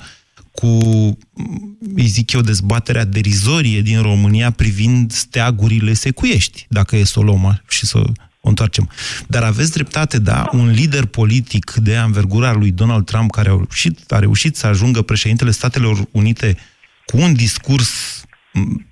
[0.52, 7.18] cu, m, îi zic eu, dezbaterea derizorie din România privind steagurile secuiești, dacă e să
[7.18, 8.02] o luăm și să
[8.44, 8.88] o întoarcem.
[9.26, 14.12] Dar aveți dreptate, da, un lider politic de anvergura lui Donald Trump, care a reușit,
[14.12, 16.56] a reușit să ajungă președintele Statelor Unite
[17.04, 18.86] cu un discurs m,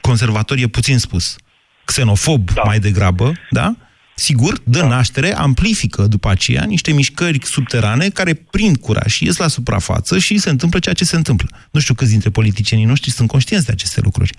[0.00, 1.36] conservator, e puțin spus,
[1.84, 2.62] xenofob da.
[2.64, 3.74] mai degrabă, da?
[4.14, 4.86] Sigur, dă da.
[4.86, 10.38] naștere, amplifică după aceea niște mișcări subterane care prind curaj și ies la suprafață și
[10.38, 11.48] se întâmplă ceea ce se întâmplă.
[11.70, 14.32] Nu știu câți dintre politicienii noștri sunt conștienți de aceste lucruri.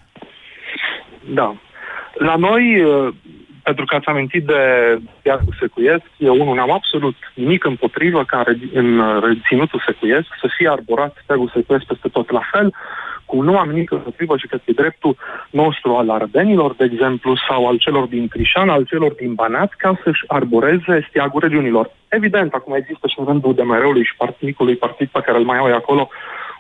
[1.34, 1.62] Da.
[2.18, 3.14] La noi, uh,
[3.64, 4.62] pentru că ați amintit de
[5.20, 10.28] steagul secuiesc, eu unul n-am absolut nimic împotrivă ca în re- în uh, reținutul secuiesc
[10.42, 12.74] să fie arborat steagul secuiesc peste tot la fel,
[13.26, 15.18] cum nu am nimic împotrivă și cred că e dreptul
[15.50, 20.00] nostru al ardenilor, de exemplu, sau al celor din Crișan, al celor din Banat, ca
[20.04, 21.92] să-și arboreze steagul regiunilor.
[22.08, 25.68] Evident, acum există și în rândul DMR-ului și partidului partid pe care îl mai au
[25.68, 26.10] ei acolo,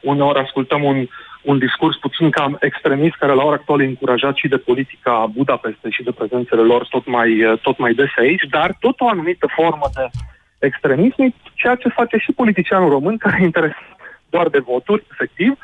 [0.02, 1.08] uneori ascultăm un,
[1.42, 5.90] un discurs puțin cam extremist, care la ora actuală e încurajat și de politica Budapeste
[5.90, 9.90] și de prezențele lor tot mai, tot mai des aici, dar tot o anumită formă
[9.94, 10.10] de
[10.60, 13.98] extremism, e ceea ce face și politicianul român, care e interesat
[14.30, 15.58] doar de voturi, efectiv,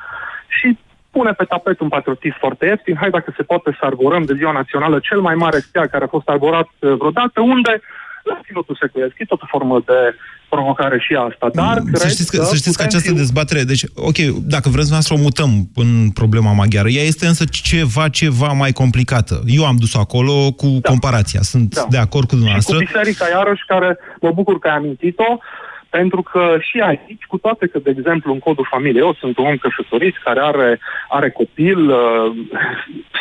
[0.48, 0.78] și
[1.12, 4.52] pune pe tapet un patriotism foarte ieftin, hai dacă se poate să arborăm de ziua
[4.52, 7.82] națională cel mai mare steag care a fost arborat uh, vreodată, unde la
[8.48, 9.14] ținutul secuiesc.
[9.18, 10.00] E tot o formă de
[10.50, 13.16] provocare și asta, dar Mm, cred să știți că, să știți că putem această fi-
[13.24, 14.18] dezbatere, deci, ok,
[14.56, 19.42] dacă vreți să o mutăm în problema maghiară, ea este însă ceva, ceva mai complicată.
[19.46, 20.90] Eu am dus acolo cu Da.
[20.90, 21.86] comparația, sunt Da.
[21.90, 22.78] de acord cu Și cu dumneavoastră.
[22.78, 25.38] biserica, iarăși, care mă bucur că ai amintit-o,
[25.90, 29.46] pentru că și aici, cu toate că, de exemplu, în codul familiei, eu sunt un
[29.46, 32.32] om căsătorit care are, are copil, uh,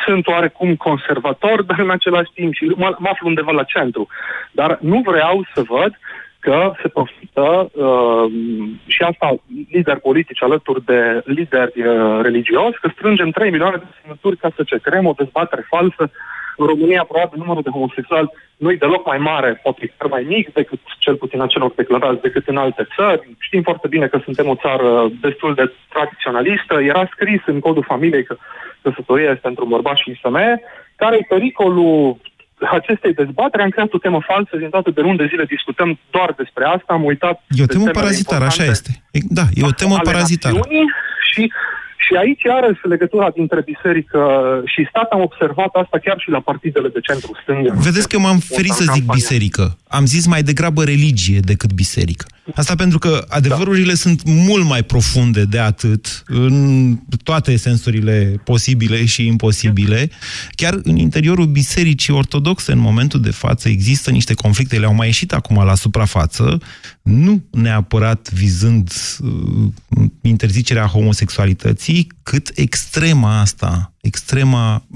[0.04, 4.06] sunt oarecum conservator, dar în același timp și mă, mă aflu undeva la centru.
[4.52, 5.98] Dar nu vreau să văd
[6.46, 8.32] că se profită uh,
[8.86, 9.36] și asta
[9.70, 14.62] lideri politici alături de lideri uh, religioși, că strângem 3 milioane de semnături ca să
[14.62, 16.10] ce creăm o dezbatere falsă.
[16.56, 20.52] În România, probabil, numărul de homosexuali nu e deloc mai mare, poate chiar mai mic
[20.52, 23.36] decât cel puțin a celor declarați decât în alte țări.
[23.38, 26.74] Știm foarte bine că suntem o țară destul de tradiționalistă.
[26.80, 28.36] Era scris în codul familiei că
[28.82, 30.60] căsătoria este între un bărbat și o femeie.
[30.96, 32.16] Care e pericolul
[32.78, 33.62] acestei dezbateri?
[33.62, 36.92] Am creat o temă falsă, din toate de luni de zile discutăm doar despre asta.
[36.92, 38.90] Am uitat E o de temă temele parazitară, așa importante este.
[39.18, 40.54] E- Da, e o temă ale parazitară.
[40.54, 40.86] națiunii
[41.30, 41.52] Și,
[41.96, 44.20] și aici, iarăși, legătura dintre biserică
[44.64, 47.74] și stat, am observat asta chiar și la partidele de centru-stângă.
[47.76, 49.78] Vedeți că m-am ferit să zic biserică.
[49.88, 52.26] Am zis mai degrabă religie decât biserică.
[52.54, 59.26] Asta pentru că adevărurile sunt mult mai profunde de atât, în toate sensurile posibile și
[59.26, 60.10] imposibile.
[60.50, 65.32] Chiar în interiorul bisericii ortodoxe, în momentul de față, există niște conflicte, le-au mai ieșit
[65.32, 66.58] acum la suprafață,
[67.02, 69.70] nu neapărat vizând uh,
[70.20, 74.86] interzicerea homosexualității, cât extrema asta, extrema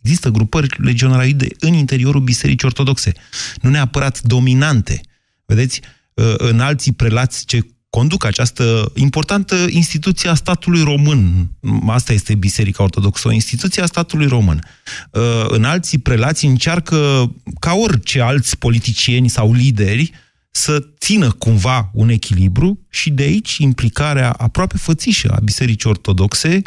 [0.00, 3.12] Există grupări legionaride în interiorul Bisericii Ortodoxe,
[3.60, 5.00] nu neapărat dominante.
[5.46, 5.95] Vedeți, uh,
[6.38, 11.50] în alții prelați ce conduc această importantă instituție a statului român.
[11.86, 14.64] Asta este Biserica Ortodoxă, o instituție a statului român.
[15.10, 20.12] Uh, În alții prelați încearcă, ca orice alți politicieni sau lideri,
[20.50, 26.62] să țină cumva un echilibru și de aici implicarea aproape fățișă a Bisericii Ortodoxe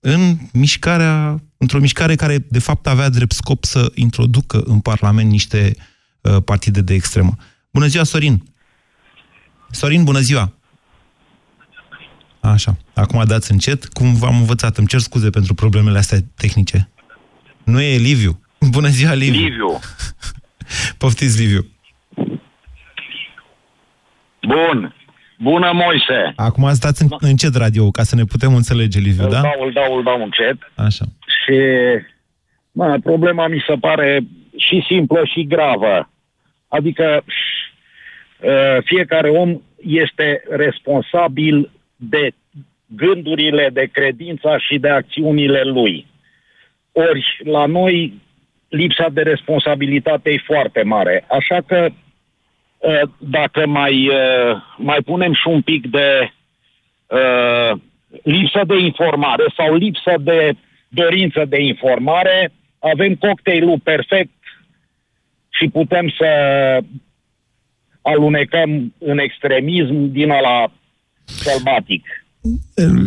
[0.00, 5.76] în mișcarea, într-o mișcare care de fapt avea drept scop să introducă în Parlament niște
[6.20, 7.36] uh, partide de extremă.
[7.70, 8.53] Bună ziua, Sorin!
[9.74, 10.52] Sorin, bună ziua!
[12.40, 13.84] Așa, acum dați încet.
[13.84, 16.88] Cum v-am învățat, îmi cer scuze pentru problemele astea tehnice.
[17.64, 18.40] Nu e Liviu.
[18.76, 19.40] Bună ziua, Liviu!
[19.40, 19.78] Liviu.
[20.98, 21.66] Poftiți, Liviu.
[24.46, 24.94] Bun.
[25.38, 26.32] Bună, Moise.
[26.36, 29.40] Acum stați în, încet radio ca să ne putem înțelege, Liviu, Îl da?
[29.40, 30.58] dau, îl dau, îl dau încet.
[30.74, 31.04] Așa.
[31.24, 31.58] Și
[32.72, 34.20] mă, problema mi se pare
[34.56, 36.10] și simplă și gravă.
[36.68, 37.32] Adică uh,
[38.84, 42.30] fiecare om este responsabil de
[42.86, 46.06] gândurile, de credința și de acțiunile lui.
[46.92, 48.22] Ori la noi
[48.68, 51.24] lipsa de responsabilitate e foarte mare.
[51.28, 51.88] Așa că
[52.78, 56.32] uh, dacă mai, uh, mai punem și un pic de
[57.06, 57.78] uh,
[58.22, 60.52] lipsă de informare sau lipsă de
[60.88, 64.30] dorință de informare, avem cocktailul perfect
[65.48, 66.28] și putem să
[68.12, 70.72] alunecăm în extremism din ăla
[71.24, 72.04] sălbatic.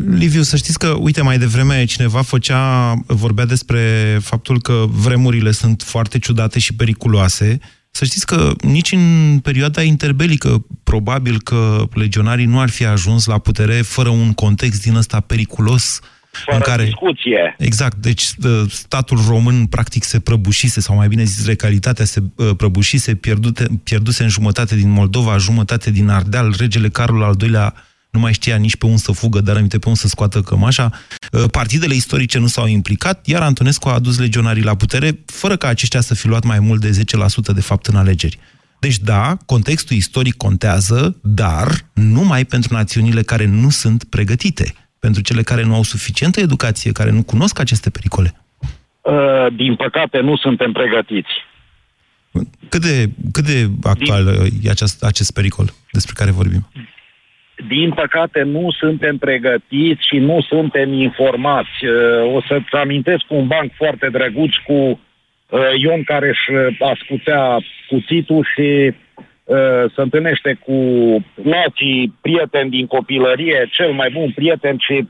[0.09, 3.81] Liviu, să știți că, uite, mai devreme cineva făcea, vorbea despre
[4.21, 7.59] faptul că vremurile sunt foarte ciudate și periculoase.
[7.91, 13.37] Să știți că nici în perioada interbelică, probabil că legionarii nu ar fi ajuns la
[13.37, 15.99] putere fără un context din ăsta periculos
[16.45, 16.83] Fără în care...
[16.83, 17.55] discuție.
[17.57, 22.49] Exact, deci uh, statul român practic se prăbușise, sau mai bine zis, recalitatea se uh,
[22.57, 27.73] prăbușise, pierdute, pierduse în jumătate din Moldova, jumătate din Ardeal, regele Carol al II-lea
[28.09, 30.91] nu mai știa nici pe unde să fugă, dar aminte pe unde să scoată cămașa.
[31.31, 35.67] Uh, Partidele istorice nu s-au implicat, iar Antonescu a adus legionarii la putere, fără ca
[35.67, 37.03] aceștia să fi luat mai mult de
[37.51, 38.39] 10% de fapt în alegeri.
[38.79, 45.41] Deci da, contextul istoric contează, dar numai pentru națiunile care nu sunt pregătite, pentru cele
[45.41, 48.33] care nu au suficientă educație, care nu cunosc aceste pericole.
[49.01, 51.29] Uh, din păcate nu suntem pregătiți.
[52.69, 56.67] Cât de, cât de actual uh, e acest, acest pericol despre care vorbim?
[57.67, 61.85] Din păcate nu suntem pregătiți și nu suntem informați.
[61.85, 67.57] Uh, O să-ți amintesc un banc foarte drăguț cu uh, Ion care își ascuțea
[67.87, 68.93] cuțitul și uh,
[69.95, 70.73] se întâlnește cu
[71.43, 75.07] nacii prieteni din copilărie, cel mai bun prieten și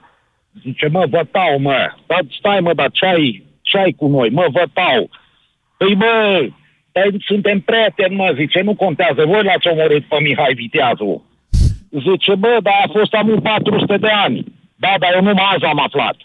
[0.63, 4.65] zice, mă, vă tau, mă, dar stai, mă, dar ce-ai, ce-ai cu noi, mă, vă
[4.73, 5.09] tau.
[5.77, 6.47] Păi, bă,
[6.91, 11.25] dar suntem prieteni, mă, zice, nu contează, voi l-ați omorât pe Mihai Viteazu.
[11.89, 14.45] Zice, bă, dar a fost acum 400 de ani.
[14.75, 16.15] Da, dar eu numai azi am aflat.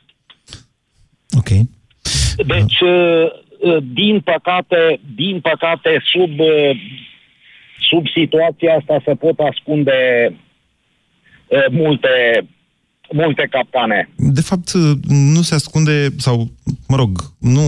[1.38, 1.48] Ok.
[2.46, 3.26] Deci, uh,
[3.58, 6.70] uh, din păcate, din păcate, sub, uh,
[7.90, 9.92] sub situația asta se pot ascunde
[11.46, 12.08] uh, multe,
[13.12, 14.08] multe capcane.
[14.16, 14.72] De fapt,
[15.08, 16.50] nu se ascunde, sau,
[16.88, 17.62] mă rog, nu,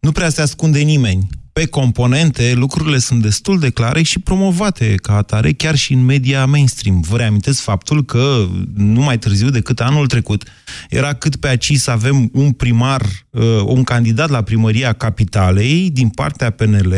[0.00, 1.26] nu prea se ascunde nimeni.
[1.52, 6.46] Pe componente, lucrurile sunt destul de clare și promovate ca atare, chiar și în media
[6.46, 7.00] mainstream.
[7.00, 10.42] Vă reamintesc faptul că, nu mai târziu decât anul trecut,
[10.90, 16.08] era cât pe aici să avem un primar, uh, un candidat la primăria capitalei din
[16.08, 16.94] partea PNL,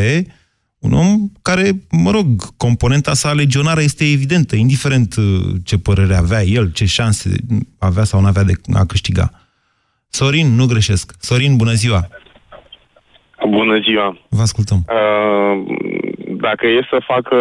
[0.79, 5.23] un om care, mă rog, componenta sa legionară este evidentă, indiferent uh,
[5.63, 7.35] ce părere avea el, ce șanse
[7.77, 9.31] avea sau nu avea de a câștiga.
[10.09, 11.13] Sorin, nu greșesc.
[11.19, 12.07] Sorin, bună ziua!
[13.49, 14.17] Bună ziua!
[14.29, 14.85] Vă ascultăm.
[14.87, 15.77] Uh,
[16.47, 17.39] dacă e să fac uh,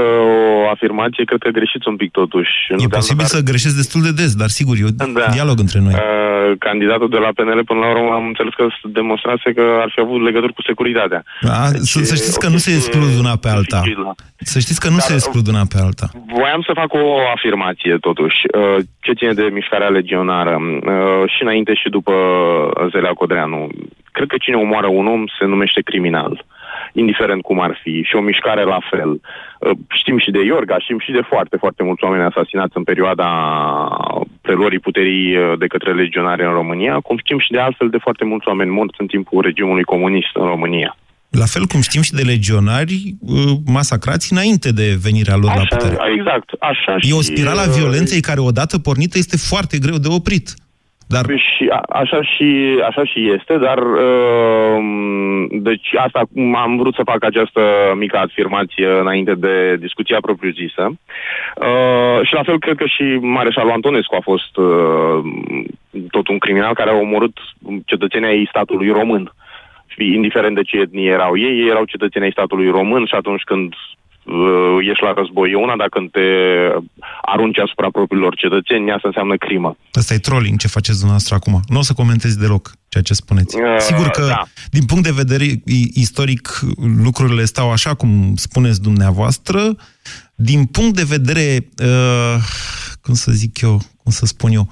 [0.64, 2.52] o afirmație, cred că greșiți un pic totuși.
[2.68, 5.26] Nu E de posibil altă să greșesc destul de des, dar sigur, e un Da.
[5.38, 5.94] dialog între noi.
[5.94, 8.64] Uh, candidatul de la PNL până la urmă am înțeles că
[9.00, 11.20] demonstrase că ar fi avut legături cu securitatea.
[11.60, 13.80] A, să, să știți e că o nu se chestie exclud una pe alta.
[13.80, 14.14] dificilă.
[14.52, 16.06] Să știți că nu se exclud una pe alta.
[16.38, 17.04] Voiam să fac o
[17.36, 20.54] afirmație, totuși, uh, ce ține de mișcarea legionară.
[20.60, 22.12] Uh, Și înainte și după
[22.92, 23.68] Zelea Codreanu.
[24.18, 26.44] Cred că cine omoară un om se numește criminal,
[26.92, 29.10] indiferent cum ar fi, și o mișcare la fel.
[29.10, 33.28] Uh, Știm și de Iorga, știm și de foarte, foarte mulți oameni asasinați în perioada
[34.40, 38.24] preluării puterii uh, de către legionari în România, cum știm și de altfel de foarte
[38.24, 40.96] mulți oameni morți în timpul regimului comunist în România.
[41.30, 45.94] La fel cum știm și de legionari uh, masacrați înainte de venirea lor la putere.
[45.94, 49.78] Așa, exact, așa E o și, spirală a uh, violenței care odată pornită este foarte
[49.78, 50.46] greu de oprit.
[51.08, 54.78] Dar Și a, așa și, așa și este, dar uh,
[55.50, 57.60] deci asta cum am vrut să fac această
[57.96, 60.84] mică afirmație înainte de discuția propriu-zisă.
[60.86, 65.18] Uh, și la fel cred că și Mareșalul Antonescu a fost uh,
[66.10, 67.36] tot un criminal care a omorât
[67.84, 69.32] cetățenii ai statului român.
[69.86, 73.42] Și indiferent de ce etnie erau ei, ei erau cetățenii ai statului român și atunci
[73.42, 73.74] când
[74.28, 76.26] uh, ești la război e una, dar când te
[77.22, 79.76] arunci asupra propriilor cetățeni, asta înseamnă crimă.
[79.92, 81.60] Asta e trolling ce faceți dumneavoastră acum.
[81.68, 83.56] Nu o să comentez deloc ceea ce spuneți.
[83.56, 84.42] Uh, Sigur că, da.
[84.70, 86.60] din punct de vedere i- istoric,
[87.04, 89.76] lucrurile stau așa cum spuneți dumneavoastră.
[90.34, 92.36] Din punct de vedere, uh,
[93.02, 94.68] cum să zic eu, cum să spun eu,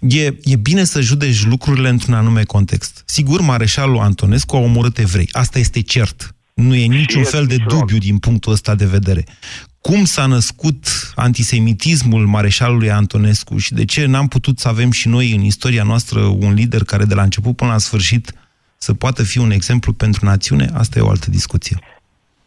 [0.00, 3.02] e, e bine să judeci lucrurile într-un anume context.
[3.06, 5.28] Sigur, Mareșalul Antonescu a omorât evrei.
[5.32, 6.34] Asta este cert.
[6.62, 7.78] Nu e niciun este fel de niciun.
[7.78, 9.24] dubiu din punctul ăsta de vedere.
[9.80, 10.76] Cum s-a născut
[11.14, 16.20] antisemitismul Mareșalului Antonescu și de ce n-am putut să avem și noi în istoria noastră
[16.20, 18.32] un lider care de la început până la sfârșit
[18.76, 21.76] să poată fi un exemplu pentru națiune, asta e o altă discuție.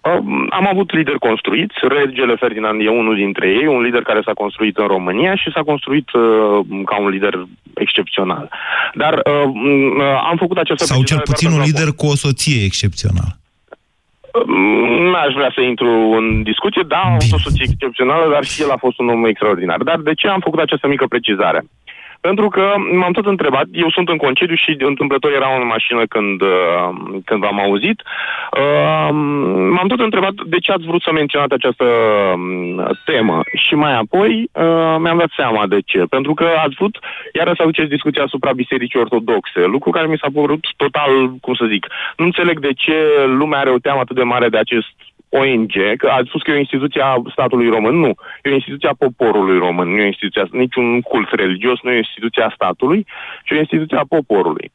[0.01, 4.33] Um, Am avut lideri construiți, regele Ferdinand e unul dintre ei, un lider care s-a
[4.33, 6.21] construit în România și s-a construit uh,
[6.85, 8.49] ca un lider excepțional.
[8.93, 9.21] Dar uh,
[9.53, 12.05] m, uh, am făcut această Sau cel precizare doar puțin un pentru a- lider cu
[12.05, 13.33] o soție excepțională.
[14.45, 18.61] Mm, N-aș vrea să intru în discuție, da, a fost o soție excepțională, dar și
[18.61, 19.83] el a fost un om extraordinar.
[19.83, 21.63] Dar de ce am făcut această mică precizare?
[22.21, 26.41] Pentru că m-am tot întrebat, eu sunt în concediu și întâmplător eram în mașină când,
[26.41, 26.89] uh,
[27.25, 29.09] când v-am auzit, uh,
[29.75, 34.49] m-am tot întrebat de ce ați vrut să menționați această um, temă și mai apoi
[34.53, 36.03] uh, mi-am dat seama de ce.
[36.09, 36.97] Pentru că ați vrut
[37.33, 41.11] iară să aduceți discuția asupra Bisericii Ortodoxe, lucru care mi s-a părut total,
[41.41, 42.95] cum să zic, nu înțeleg de ce
[43.25, 44.95] lumea are o teamă atât de mare de acest
[45.29, 48.11] ONG, că ați spus că e o instituție a statului român, nu.
[48.43, 51.89] E o instituție a poporului român, nu e o instituție, a- niciun cult religios, nu
[51.89, 53.05] e o instituție a statului,
[53.43, 54.71] ci o instituție a poporului.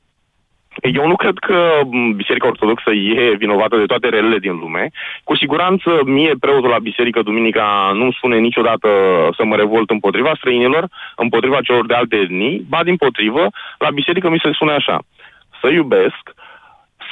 [0.82, 4.90] Eu nu cred că m, Biserica Ortodoxă e vinovată de toate relele din lume.
[5.24, 8.88] Cu siguranță, mie, preotul la biserică, duminica, nu-mi spune niciodată
[9.36, 13.46] să mă revolt împotriva străinilor, împotriva celor de alte etnii, ba din potrivă,
[13.78, 14.98] la biserică mi se spune așa,
[15.60, 16.22] să iubesc,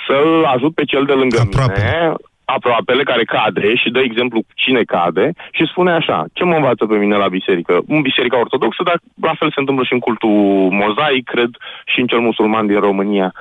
[0.07, 1.73] să-l ajut pe cel de lângă Aproape.
[1.83, 2.15] mine,
[2.57, 6.87] aproapele care cade și dă exemplu cu cine cade și spune așa, ce mă învață
[6.87, 7.81] pe mine la biserică?
[7.87, 11.51] În biserica ortodoxă, dar la fel se întâmplă și în cultul mozaic, cred,
[11.85, 13.33] și în cel musulman din România.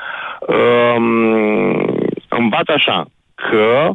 [0.47, 1.05] Um,
[2.27, 3.05] învață așa,
[3.35, 3.89] că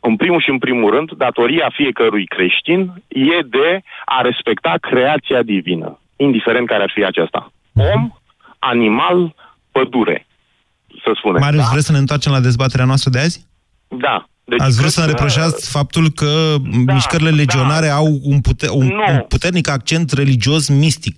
[0.00, 5.98] în primul și în primul rând, datoria fiecărui creștin e de a respecta creația divină,
[6.16, 7.52] indiferent care ar fi aceasta.
[7.94, 8.10] Om,
[8.58, 9.34] animal,
[9.72, 10.26] pădure,
[11.04, 11.40] să spunem.
[11.40, 11.68] Marius, da?
[11.70, 13.46] vreți să ne întoarcem la dezbaterea noastră de azi?
[13.88, 14.26] Da.
[14.52, 16.30] Deci Ați vrut cred să ne că- reproșați faptul că
[16.86, 17.36] Da, mișcările da.
[17.42, 19.04] legionare au un, pute- un, Nu.
[19.12, 21.16] un puternic accent religios mistic.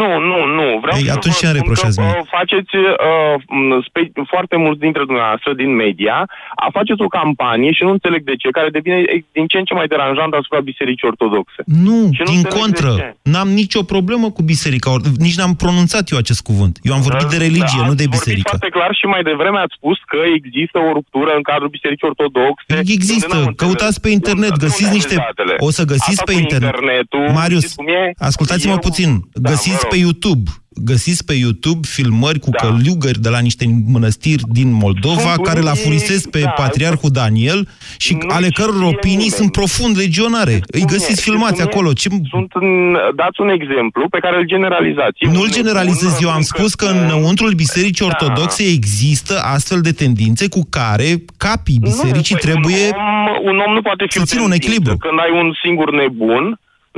[0.00, 0.66] Nu, nu, nu.
[0.84, 2.14] Vreau Ei, să atunci vă ce îmi spun reproșați că, mie?
[2.20, 3.34] uh, faceți uh,
[3.66, 6.16] m, spe- foarte mulți dintre dumneavoastră din media,
[6.64, 9.64] a faceți o campanie și nu înțeleg de ce, care devine e, din ce în
[9.68, 11.60] ce mai deranjant asupra Bisericii Ortodoxe.
[11.86, 12.90] Nu, Și nu din înțeleg de contră.
[13.00, 13.06] ce.
[13.32, 14.88] N-am nicio problemă cu biserica.
[14.94, 16.74] Or- Nici n-am pronunțat eu acest cuvânt.
[16.88, 18.48] Eu am vorbit de religie, Ați nu de vorbit biserică.
[18.52, 22.44] foarte clar și mai devreme ați spus că există o ruptură în cadrul Bisericii Ortodoxe.
[22.66, 23.24] Există.
[23.24, 23.56] unde n-am înțeles.
[23.56, 25.14] Căutați pe internet, Unde- găsiți unde niște...
[25.14, 25.54] aveți datele?
[25.58, 26.74] O să găsiți Asta pe cu internet.
[26.74, 28.12] internetul, Marius, știți cum e?
[28.18, 29.10] ascultați-mă Eu- puțin.
[29.32, 30.02] Da, Găsiți vă pe rog.
[30.04, 30.50] YouTube.
[30.84, 32.56] Găsiți pe YouTube filmări cu Da.
[32.68, 37.10] căliugări de la niște mănăstiri din Moldova Sunt care l-a unii- furisesc pe da, patriarhul
[37.12, 37.68] Daniel
[37.98, 39.30] și nu ale căror știe opinii nimeni.
[39.38, 40.52] sunt profund legionare.
[40.52, 40.92] Îi Cum e?
[40.92, 41.70] găsiți Știți filmați cum e?
[41.72, 41.92] acolo.
[41.92, 42.08] Ce...
[42.30, 45.16] Sunt în, dați un exemplu pe care îl generalizați.
[45.18, 48.10] Eu Nu-l nu generalizez spun eu, am că- spus că înăuntrul Bisericii Da.
[48.12, 52.84] Ortodoxe există astfel de tendințe cu care capii bisericii Nu, păi, trebuie...
[52.84, 54.66] Un om, un om nu poate fi să o țină un tendință.
[54.68, 54.96] echilibru.
[55.06, 56.44] Când ai un singur nebun,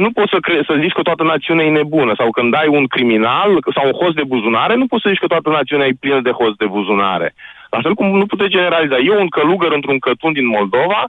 [0.05, 2.13] nu poți să, cre- să zici că toată națiunea e nebună.
[2.17, 5.27] Sau când ai un criminal sau un host de buzunare, nu poți să zici că
[5.27, 7.35] toată națiunea e plină de host de buzunare.
[7.71, 8.99] La fel cum nu puteți generaliza.
[8.99, 11.01] Eu, un călugăr într-un cătun din Moldova,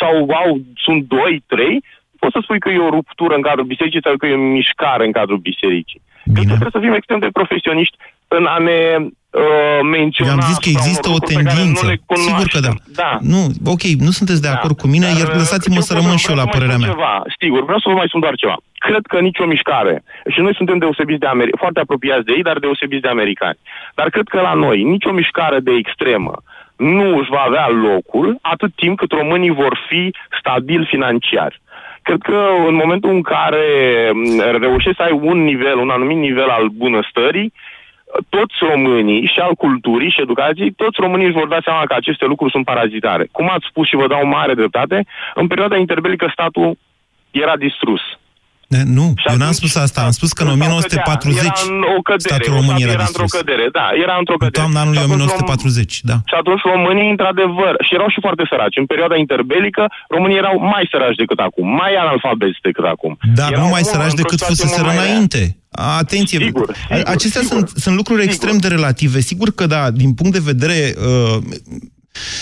[0.00, 1.76] sau au, sunt doi, trei,
[2.18, 5.04] poți să spui că e o ruptură în cadrul bisericii sau că e o mișcare
[5.04, 6.00] în cadrul bisericii.
[6.22, 6.58] Cred că Bine.
[6.58, 7.96] trebuie să fim extrem de profesioniști
[8.28, 10.30] în a ne uh, menționa...
[10.30, 11.84] Eu am zis că asupra există unor o lucruri pe care tendință.
[11.84, 12.72] nu le Sigur că da.
[12.72, 12.76] cunoaștem.
[13.02, 13.10] Da.
[13.32, 13.40] Nu,
[13.74, 14.54] ok, nu sunteți de Da.
[14.56, 16.50] acord cu mine, Dar, iar lăsați-mă eu să vreau rămân și eu vreau la să
[16.50, 16.94] mai părerea spun mea.
[16.94, 17.14] Ceva.
[17.42, 18.56] Sigur, vreau să vă mai spun doar ceva.
[18.88, 19.94] Cred că nicio mișcare,
[20.32, 23.58] și noi suntem deosebiți de americani, foarte apropiați de ei, dar deosebiți de americani.
[23.98, 26.34] Dar cred că la noi nicio mișcare de extremă
[26.96, 30.02] nu își va avea locul atât timp cât românii vor fi
[30.38, 31.52] stabili financiar.
[32.02, 33.64] Cred că în momentul în care
[34.12, 37.52] m, reușești să ai un nivel, un anumit nivel al bunăstării,
[38.28, 42.24] toți românii și al culturii și educației, toți românii își vor da seama că aceste
[42.24, 43.24] lucruri sunt parazitare.
[43.36, 44.98] Cum ați spus și vă dau mare dreptate,
[45.34, 46.78] în perioada interbelică statul
[47.30, 48.00] era distrus.
[48.74, 51.52] Ne, Nu, Și eu n-am atunci spus asta, am spus că în statul 1940 Era
[51.72, 53.30] în o cădere, statul României era era într-o distrus.
[53.40, 54.58] cădere, da, era într-o În cădere.
[54.60, 56.16] toamna anului Și atunci rom- 1940, da.
[56.30, 58.76] și atunci românii, într-adevăr, și erau și foarte săraci.
[58.82, 59.82] În perioada interbelică,
[60.14, 63.12] românii erau mai săraci decât acum, mai analfabeti decât acum.
[63.38, 65.12] Dar Erau nu mai mult- săraci într-o decât situație fuseseră mult mai rea.
[65.12, 65.42] înainte.
[65.70, 67.56] Atenție, Sigur, A- sigur, acestea sigur.
[67.56, 68.34] sunt, sunt lucruri Sigur.
[68.34, 69.20] extrem de relative.
[69.20, 71.42] Sigur că da, din punct de vedere uh,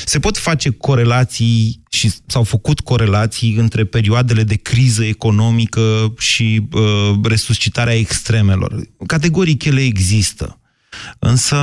[0.04, 7.18] se pot face corelații și s-au făcut corelații între perioadele de criză economică și uh,
[7.22, 8.80] resuscitarea extremelor.
[9.06, 10.60] Categoric ele există.
[11.18, 11.56] Însă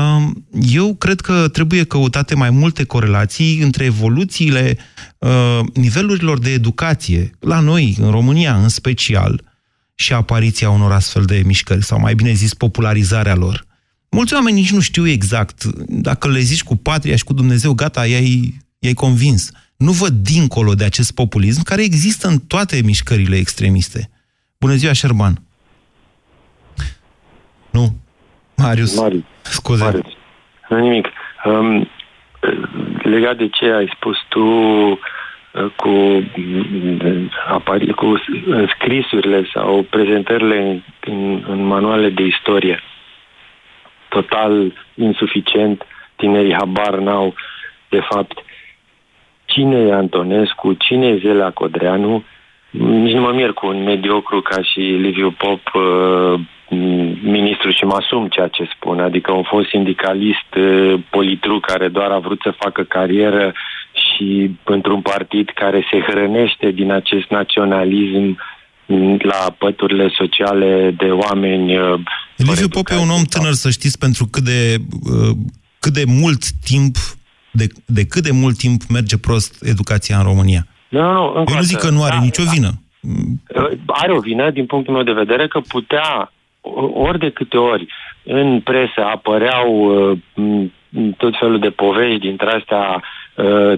[0.72, 4.78] eu cred că trebuie căutate mai multe corelații între evoluțiile
[5.18, 9.53] uh, nivelurilor de educație, la noi, în România în special,
[9.96, 13.66] și apariția unor astfel de mișcări, sau mai bine zis, popularizarea lor.
[14.12, 15.64] Mulți oameni nici nu știu exact.
[15.88, 19.52] Dacă le zici cu patria și cu Dumnezeu, gata, i-ai, i-ai convins.
[19.78, 24.10] Nu văd dincolo de acest populism care există în toate mișcările extremiste.
[24.60, 25.42] Bună ziua, Șerban!
[27.70, 27.96] Nu.
[28.56, 29.00] Marius.
[29.00, 29.24] Marius.
[29.42, 29.84] Scuze.
[29.84, 30.12] Marius.
[30.70, 31.08] Nu nimic.
[31.46, 31.90] Um,
[33.04, 34.98] legat de ce ai spus tu, uh,
[35.76, 35.90] cu,
[36.36, 38.20] mm, apari, cu uh,
[38.76, 42.84] scrisurile sau prezentările în, în, în manuale de istorie.
[44.10, 45.86] Total insuficient,
[46.16, 47.34] tinerii habar n-au,
[47.90, 48.44] de fapt,
[49.46, 52.24] cine e Antonescu, cine e Zelea Codreanu,
[52.80, 56.40] nici nu mă mir cu un mediocru ca și Liviu Pop, uh,
[57.24, 62.12] ministru și mă asum ceea ce spun, adică un fost sindicalist uh, politru care doar
[62.12, 63.54] a vrut să facă carieră
[64.10, 68.38] și într-un partid care se hrănește din acest naționalism
[68.86, 71.78] mm, la păturile sociale de oameni.
[71.78, 72.00] uh,
[72.38, 74.76] Liviu Pop e un om tânăr, să știți, pentru cât de,
[75.12, 75.36] uh,
[75.80, 76.96] cât de mult timp,
[77.52, 80.68] de, de cât de mult timp merge prost educația în România.
[80.90, 81.34] Nu, nu, nu.
[81.36, 82.72] încă Eu o nu nu zic că nu are nicio vină.
[83.88, 86.32] Are o vină, din punctul meu de vedere, că putea,
[86.94, 87.86] ori de câte ori,
[88.24, 93.02] în presă apăreau uh, m, tot felul de povești dintre astea uh,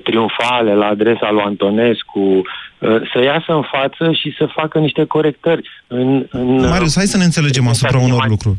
[0.03, 2.43] triumfale la adresa lui Antonescu, uh,
[3.13, 5.69] să iasă în față și să facă niște corectări.
[5.87, 8.57] În, în, Marius, hai să ne înțelegem asupra unor lucruri.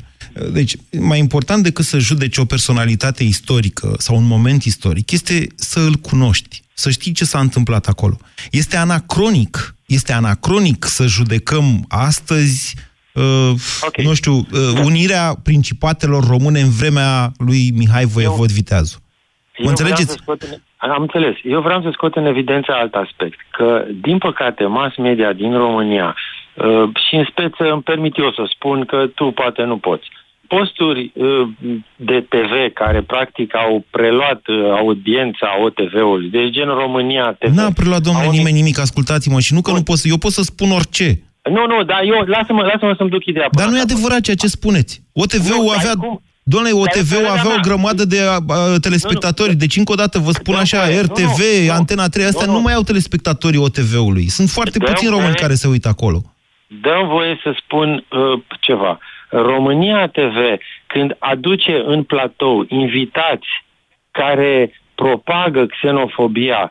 [0.52, 5.80] Deci, mai important decât să judeci o personalitate istorică sau un moment istoric, este să
[5.80, 8.16] îl cunoști, să știi ce s-a întâmplat acolo.
[8.50, 12.74] Este anacronic, este anacronic să judecăm astăzi,
[13.14, 14.04] uh, okay.
[14.04, 14.46] nu știu, uh,
[14.84, 19.02] unirea principatelor române în vremea lui Mihai Voievod Viteazu.
[19.56, 20.12] Eu Mă vreau înțelegeți?
[20.12, 21.36] să scot în- Am înțeles.
[21.42, 23.38] Eu vreau să scot în evidență alt aspect.
[23.50, 26.14] Că, din păcate, mass media din România
[26.54, 30.06] uh, și în speță îmi permit eu să spun că tu poate nu poți.
[30.46, 31.48] Posturi uh,
[31.96, 37.56] de TV care practic au preluat uh, audiența OTV-ului, deci gen România TV.
[37.56, 40.08] N-a preluat, domnule, au nimeni nimic, ascultați-mă, și nu că nu pot să...
[40.08, 41.20] Eu pot să spun orice.
[41.50, 43.48] Nu, nu, dar eu, lasă-mă, lasă-mă să-mi duc ideea.
[43.50, 45.02] Dar nu e adevărat ceea ce spuneți.
[45.12, 45.92] OTV-ul Nu, dar avea...
[45.94, 46.20] cum?
[46.48, 49.54] Domnule, Dar OTV-ul părerea avea o mea- grămadă de a, a, telespectatori.
[49.54, 50.94] Deci, încă o dată, vă spun Dăm așa, voie.
[50.96, 51.72] Nu, RTV, nu, nu.
[51.72, 52.62] Antena 3, astea Nu, nu, nu.
[52.62, 54.26] mai au telespectatorii OTV-ului.
[54.28, 55.40] Sunt foarte Dăm puțini români voie.
[55.44, 56.18] care se uită acolo.
[56.80, 58.98] dăm voie să spun uh, ceva.
[59.30, 60.36] România TV,
[60.86, 63.46] când aduce în platou invitați
[64.10, 66.70] care propagă xenofobia, împo-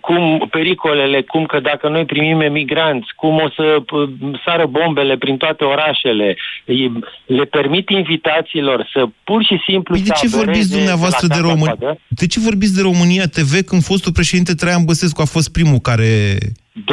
[0.00, 5.36] cum pericolele, cum că dacă noi primim emigranți, cum o să p- sară bombele prin
[5.36, 10.48] toate orașele, îi- le permit invitațiilor să pur și simplu Păi de să ce vorbiți
[10.48, 11.76] abereze dumneavoastră la de Casa România?
[11.78, 11.98] Coadă.
[12.08, 16.10] De ce vorbiți de România TV când fostul președinte Traian Băsescu a fost primul care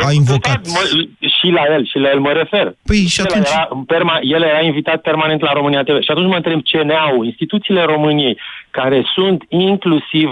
[0.08, 0.62] a invocat?
[0.62, 0.82] Da, mă,
[1.20, 2.76] și la el, și la el mă refer.
[2.86, 3.48] Păi și el atunci...
[3.48, 6.02] Era, în perma, el era invitat permanent la România TV.
[6.02, 8.40] Și atunci mă întreb ce ne-au instituțiile României,
[8.70, 10.30] care sunt inclusiv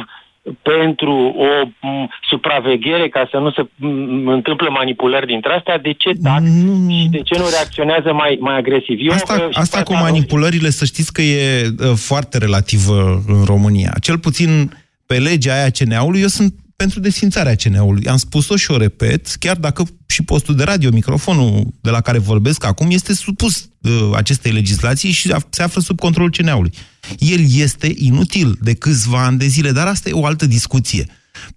[0.61, 6.11] pentru o m, supraveghere ca să nu se m, întâmplă manipulări dintre astea, de ce
[6.23, 6.43] tac
[6.89, 8.97] și de ce nu reacționează mai, mai agresiv?
[9.01, 13.23] Eu, Asta, uh, și asta cu asta- manipulările, să știți că e uh, foarte relativă
[13.27, 13.93] în România.
[14.01, 14.71] Cel puțin
[15.05, 18.07] pe legea aia CNA-ului, eu sunt pentru desfințarea CNA-ului.
[18.07, 22.17] Am spus-o și o repet, chiar dacă și postul de radio, microfonul de la care
[22.17, 26.73] vorbesc acum, este supus uh, acestei legislații și af- se află sub controlul CNA-ului.
[27.19, 31.05] El este inutil de câțiva ani de zile, dar asta e o altă discuție.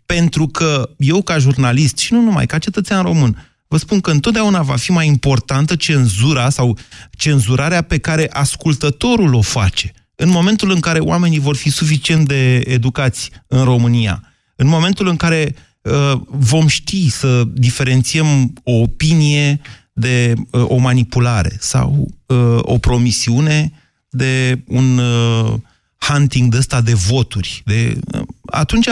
[0.06, 4.62] Pentru că eu, ca jurnalist, și nu numai, ca cetățean român, vă spun că întotdeauna
[4.62, 6.78] va fi mai importantă cenzura sau
[7.10, 9.92] cenzurarea pe care ascultătorul o face.
[10.14, 14.27] În momentul în care oamenii vor fi suficient de educați în România,
[14.60, 19.60] în momentul în care uh, vom ști să diferențiem o opinie
[19.92, 23.72] de uh, o manipulare sau uh, o promisiune
[24.10, 25.54] de un uh,
[25.98, 27.62] hunting de ăsta de voturi.
[27.64, 28.88] De, uh, atunci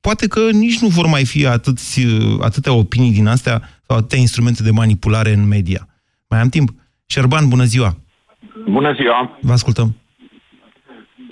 [0.00, 4.18] poate că nici nu vor mai fi atâți, uh, atâtea opinii din astea sau atâtea
[4.18, 5.88] instrumente de manipulare în media.
[6.28, 6.70] Mai am timp?
[7.06, 7.96] Șerban, bună ziua!
[8.70, 9.38] Bună ziua!
[9.40, 9.96] Vă ascultăm.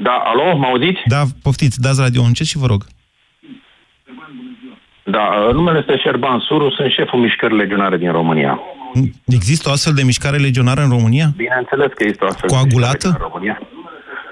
[0.02, 1.00] Da, alo, mă auziți?
[1.06, 2.86] Da, poftiți, dați radio încet și vă rog.
[5.10, 8.60] Da, uh, numele este Șerban Suru, sunt șeful mișcării legionare din România.
[9.26, 11.26] Există o astfel de mișcare legionară în România?
[11.36, 13.06] Bineînțeles că este o astfel de Coagulată?
[13.06, 13.60] mișcare în România.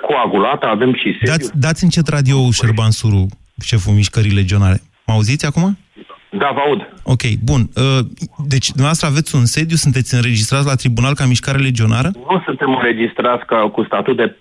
[0.08, 1.26] Coagulată, avem și sediu.
[1.32, 3.26] Dați, dați încet radio Șerban Suru,
[3.62, 4.80] șeful mișcării legionare.
[5.06, 5.78] Mă auziți acum?
[6.30, 6.80] Da, vă aud.
[7.02, 7.60] Ok, bun.
[7.76, 8.04] Uh,
[8.46, 12.10] Deci, dumneavoastră aveți un sediu, sunteți înregistrați la tribunal ca mișcare legionară?
[12.30, 14.36] Nu suntem înregistrați ca, cu statut de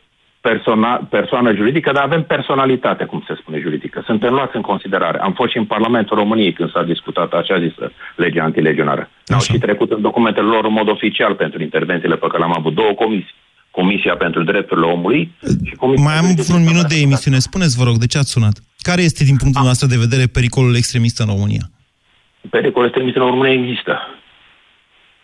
[0.49, 3.97] persona, persoană juridică, dar avem personalitate, cum se spune juridică.
[4.05, 5.17] Suntem luați în considerare.
[5.27, 9.09] Am fost și în Parlamentul României când s-a discutat așa zisă lege antilegionară.
[9.27, 12.73] Au și trecut în documentele lor în mod oficial pentru intervențiile pe care le-am avut.
[12.73, 13.35] Două comisii.
[13.71, 15.31] Comisia pentru Drepturile Omului
[15.69, 17.37] și Comisia Mai am vreun minut de emisiune.
[17.37, 18.55] Spuneți, vă rog, de ce ați sunat?
[18.89, 21.63] Care este, din punctul nostru de vedere, pericolul extremist în România?
[22.49, 23.93] Pericolul extremist în România există.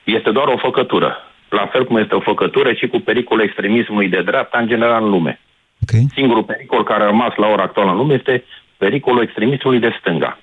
[0.04, 1.12] Este doar o făcătură.
[1.50, 5.10] La fel cum este o făcătură și cu pericolul extremismului de dreapta în general în
[5.10, 5.40] lume.
[5.84, 6.06] Okay.
[6.14, 8.44] Singurul pericol care a rămas la ora actuală în lume este
[8.78, 10.40] pericolul extremismului de stânga.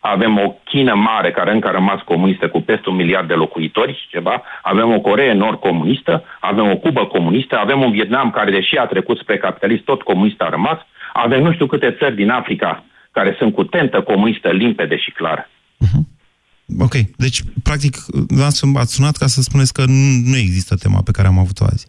[0.00, 4.06] avem o China mare care încă a rămas comunistă cu peste un miliard de locuitori,
[4.10, 8.76] ceva, avem o Coree nord comunistă, avem o Cuba comunistă, avem un Vietnam care, deși
[8.76, 10.78] a trecut spre capitalist, tot comunist a rămas,
[11.12, 15.48] avem nu știu câte țări din Africa care sunt cu tentă comunistă limpede și clară.
[16.80, 17.96] Ok, deci, practic,
[18.44, 21.64] ați ați sunat ca să spuneți că nu nu există tema pe care am avut-o
[21.64, 21.86] azi.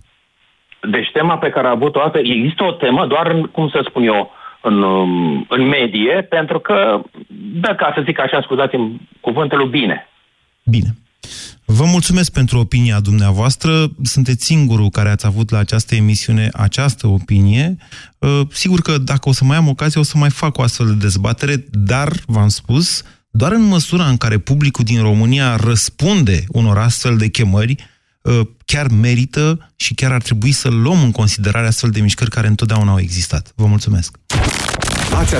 [0.91, 4.03] Deci tema pe care a avut-o asta, există o temă doar, în, cum să spun
[4.03, 7.01] eu, în, um, în medie, pentru că,
[7.61, 10.07] da, ca să zic așa, scuzați-mi cuvântul bine.
[10.63, 10.95] Bine.
[11.65, 13.71] Vă mulțumesc pentru opinia dumneavoastră.
[14.03, 17.75] Sunteți singurul care ați avut la această emisiune această opinie.
[18.17, 20.87] Uh, Sigur că dacă o să mai am ocazie, o să mai fac o astfel
[20.87, 26.77] de dezbatere, dar, v-am spus, doar în măsura în care publicul din România răspunde unor
[26.77, 27.75] astfel de chemări,
[28.21, 32.47] uh, chiar merită și chiar ar trebui să luăm în considerare astfel de mișcări care
[32.47, 33.51] întotdeauna au existat.
[33.55, 34.17] Vă mulțumesc!
[35.13, 35.35] Ați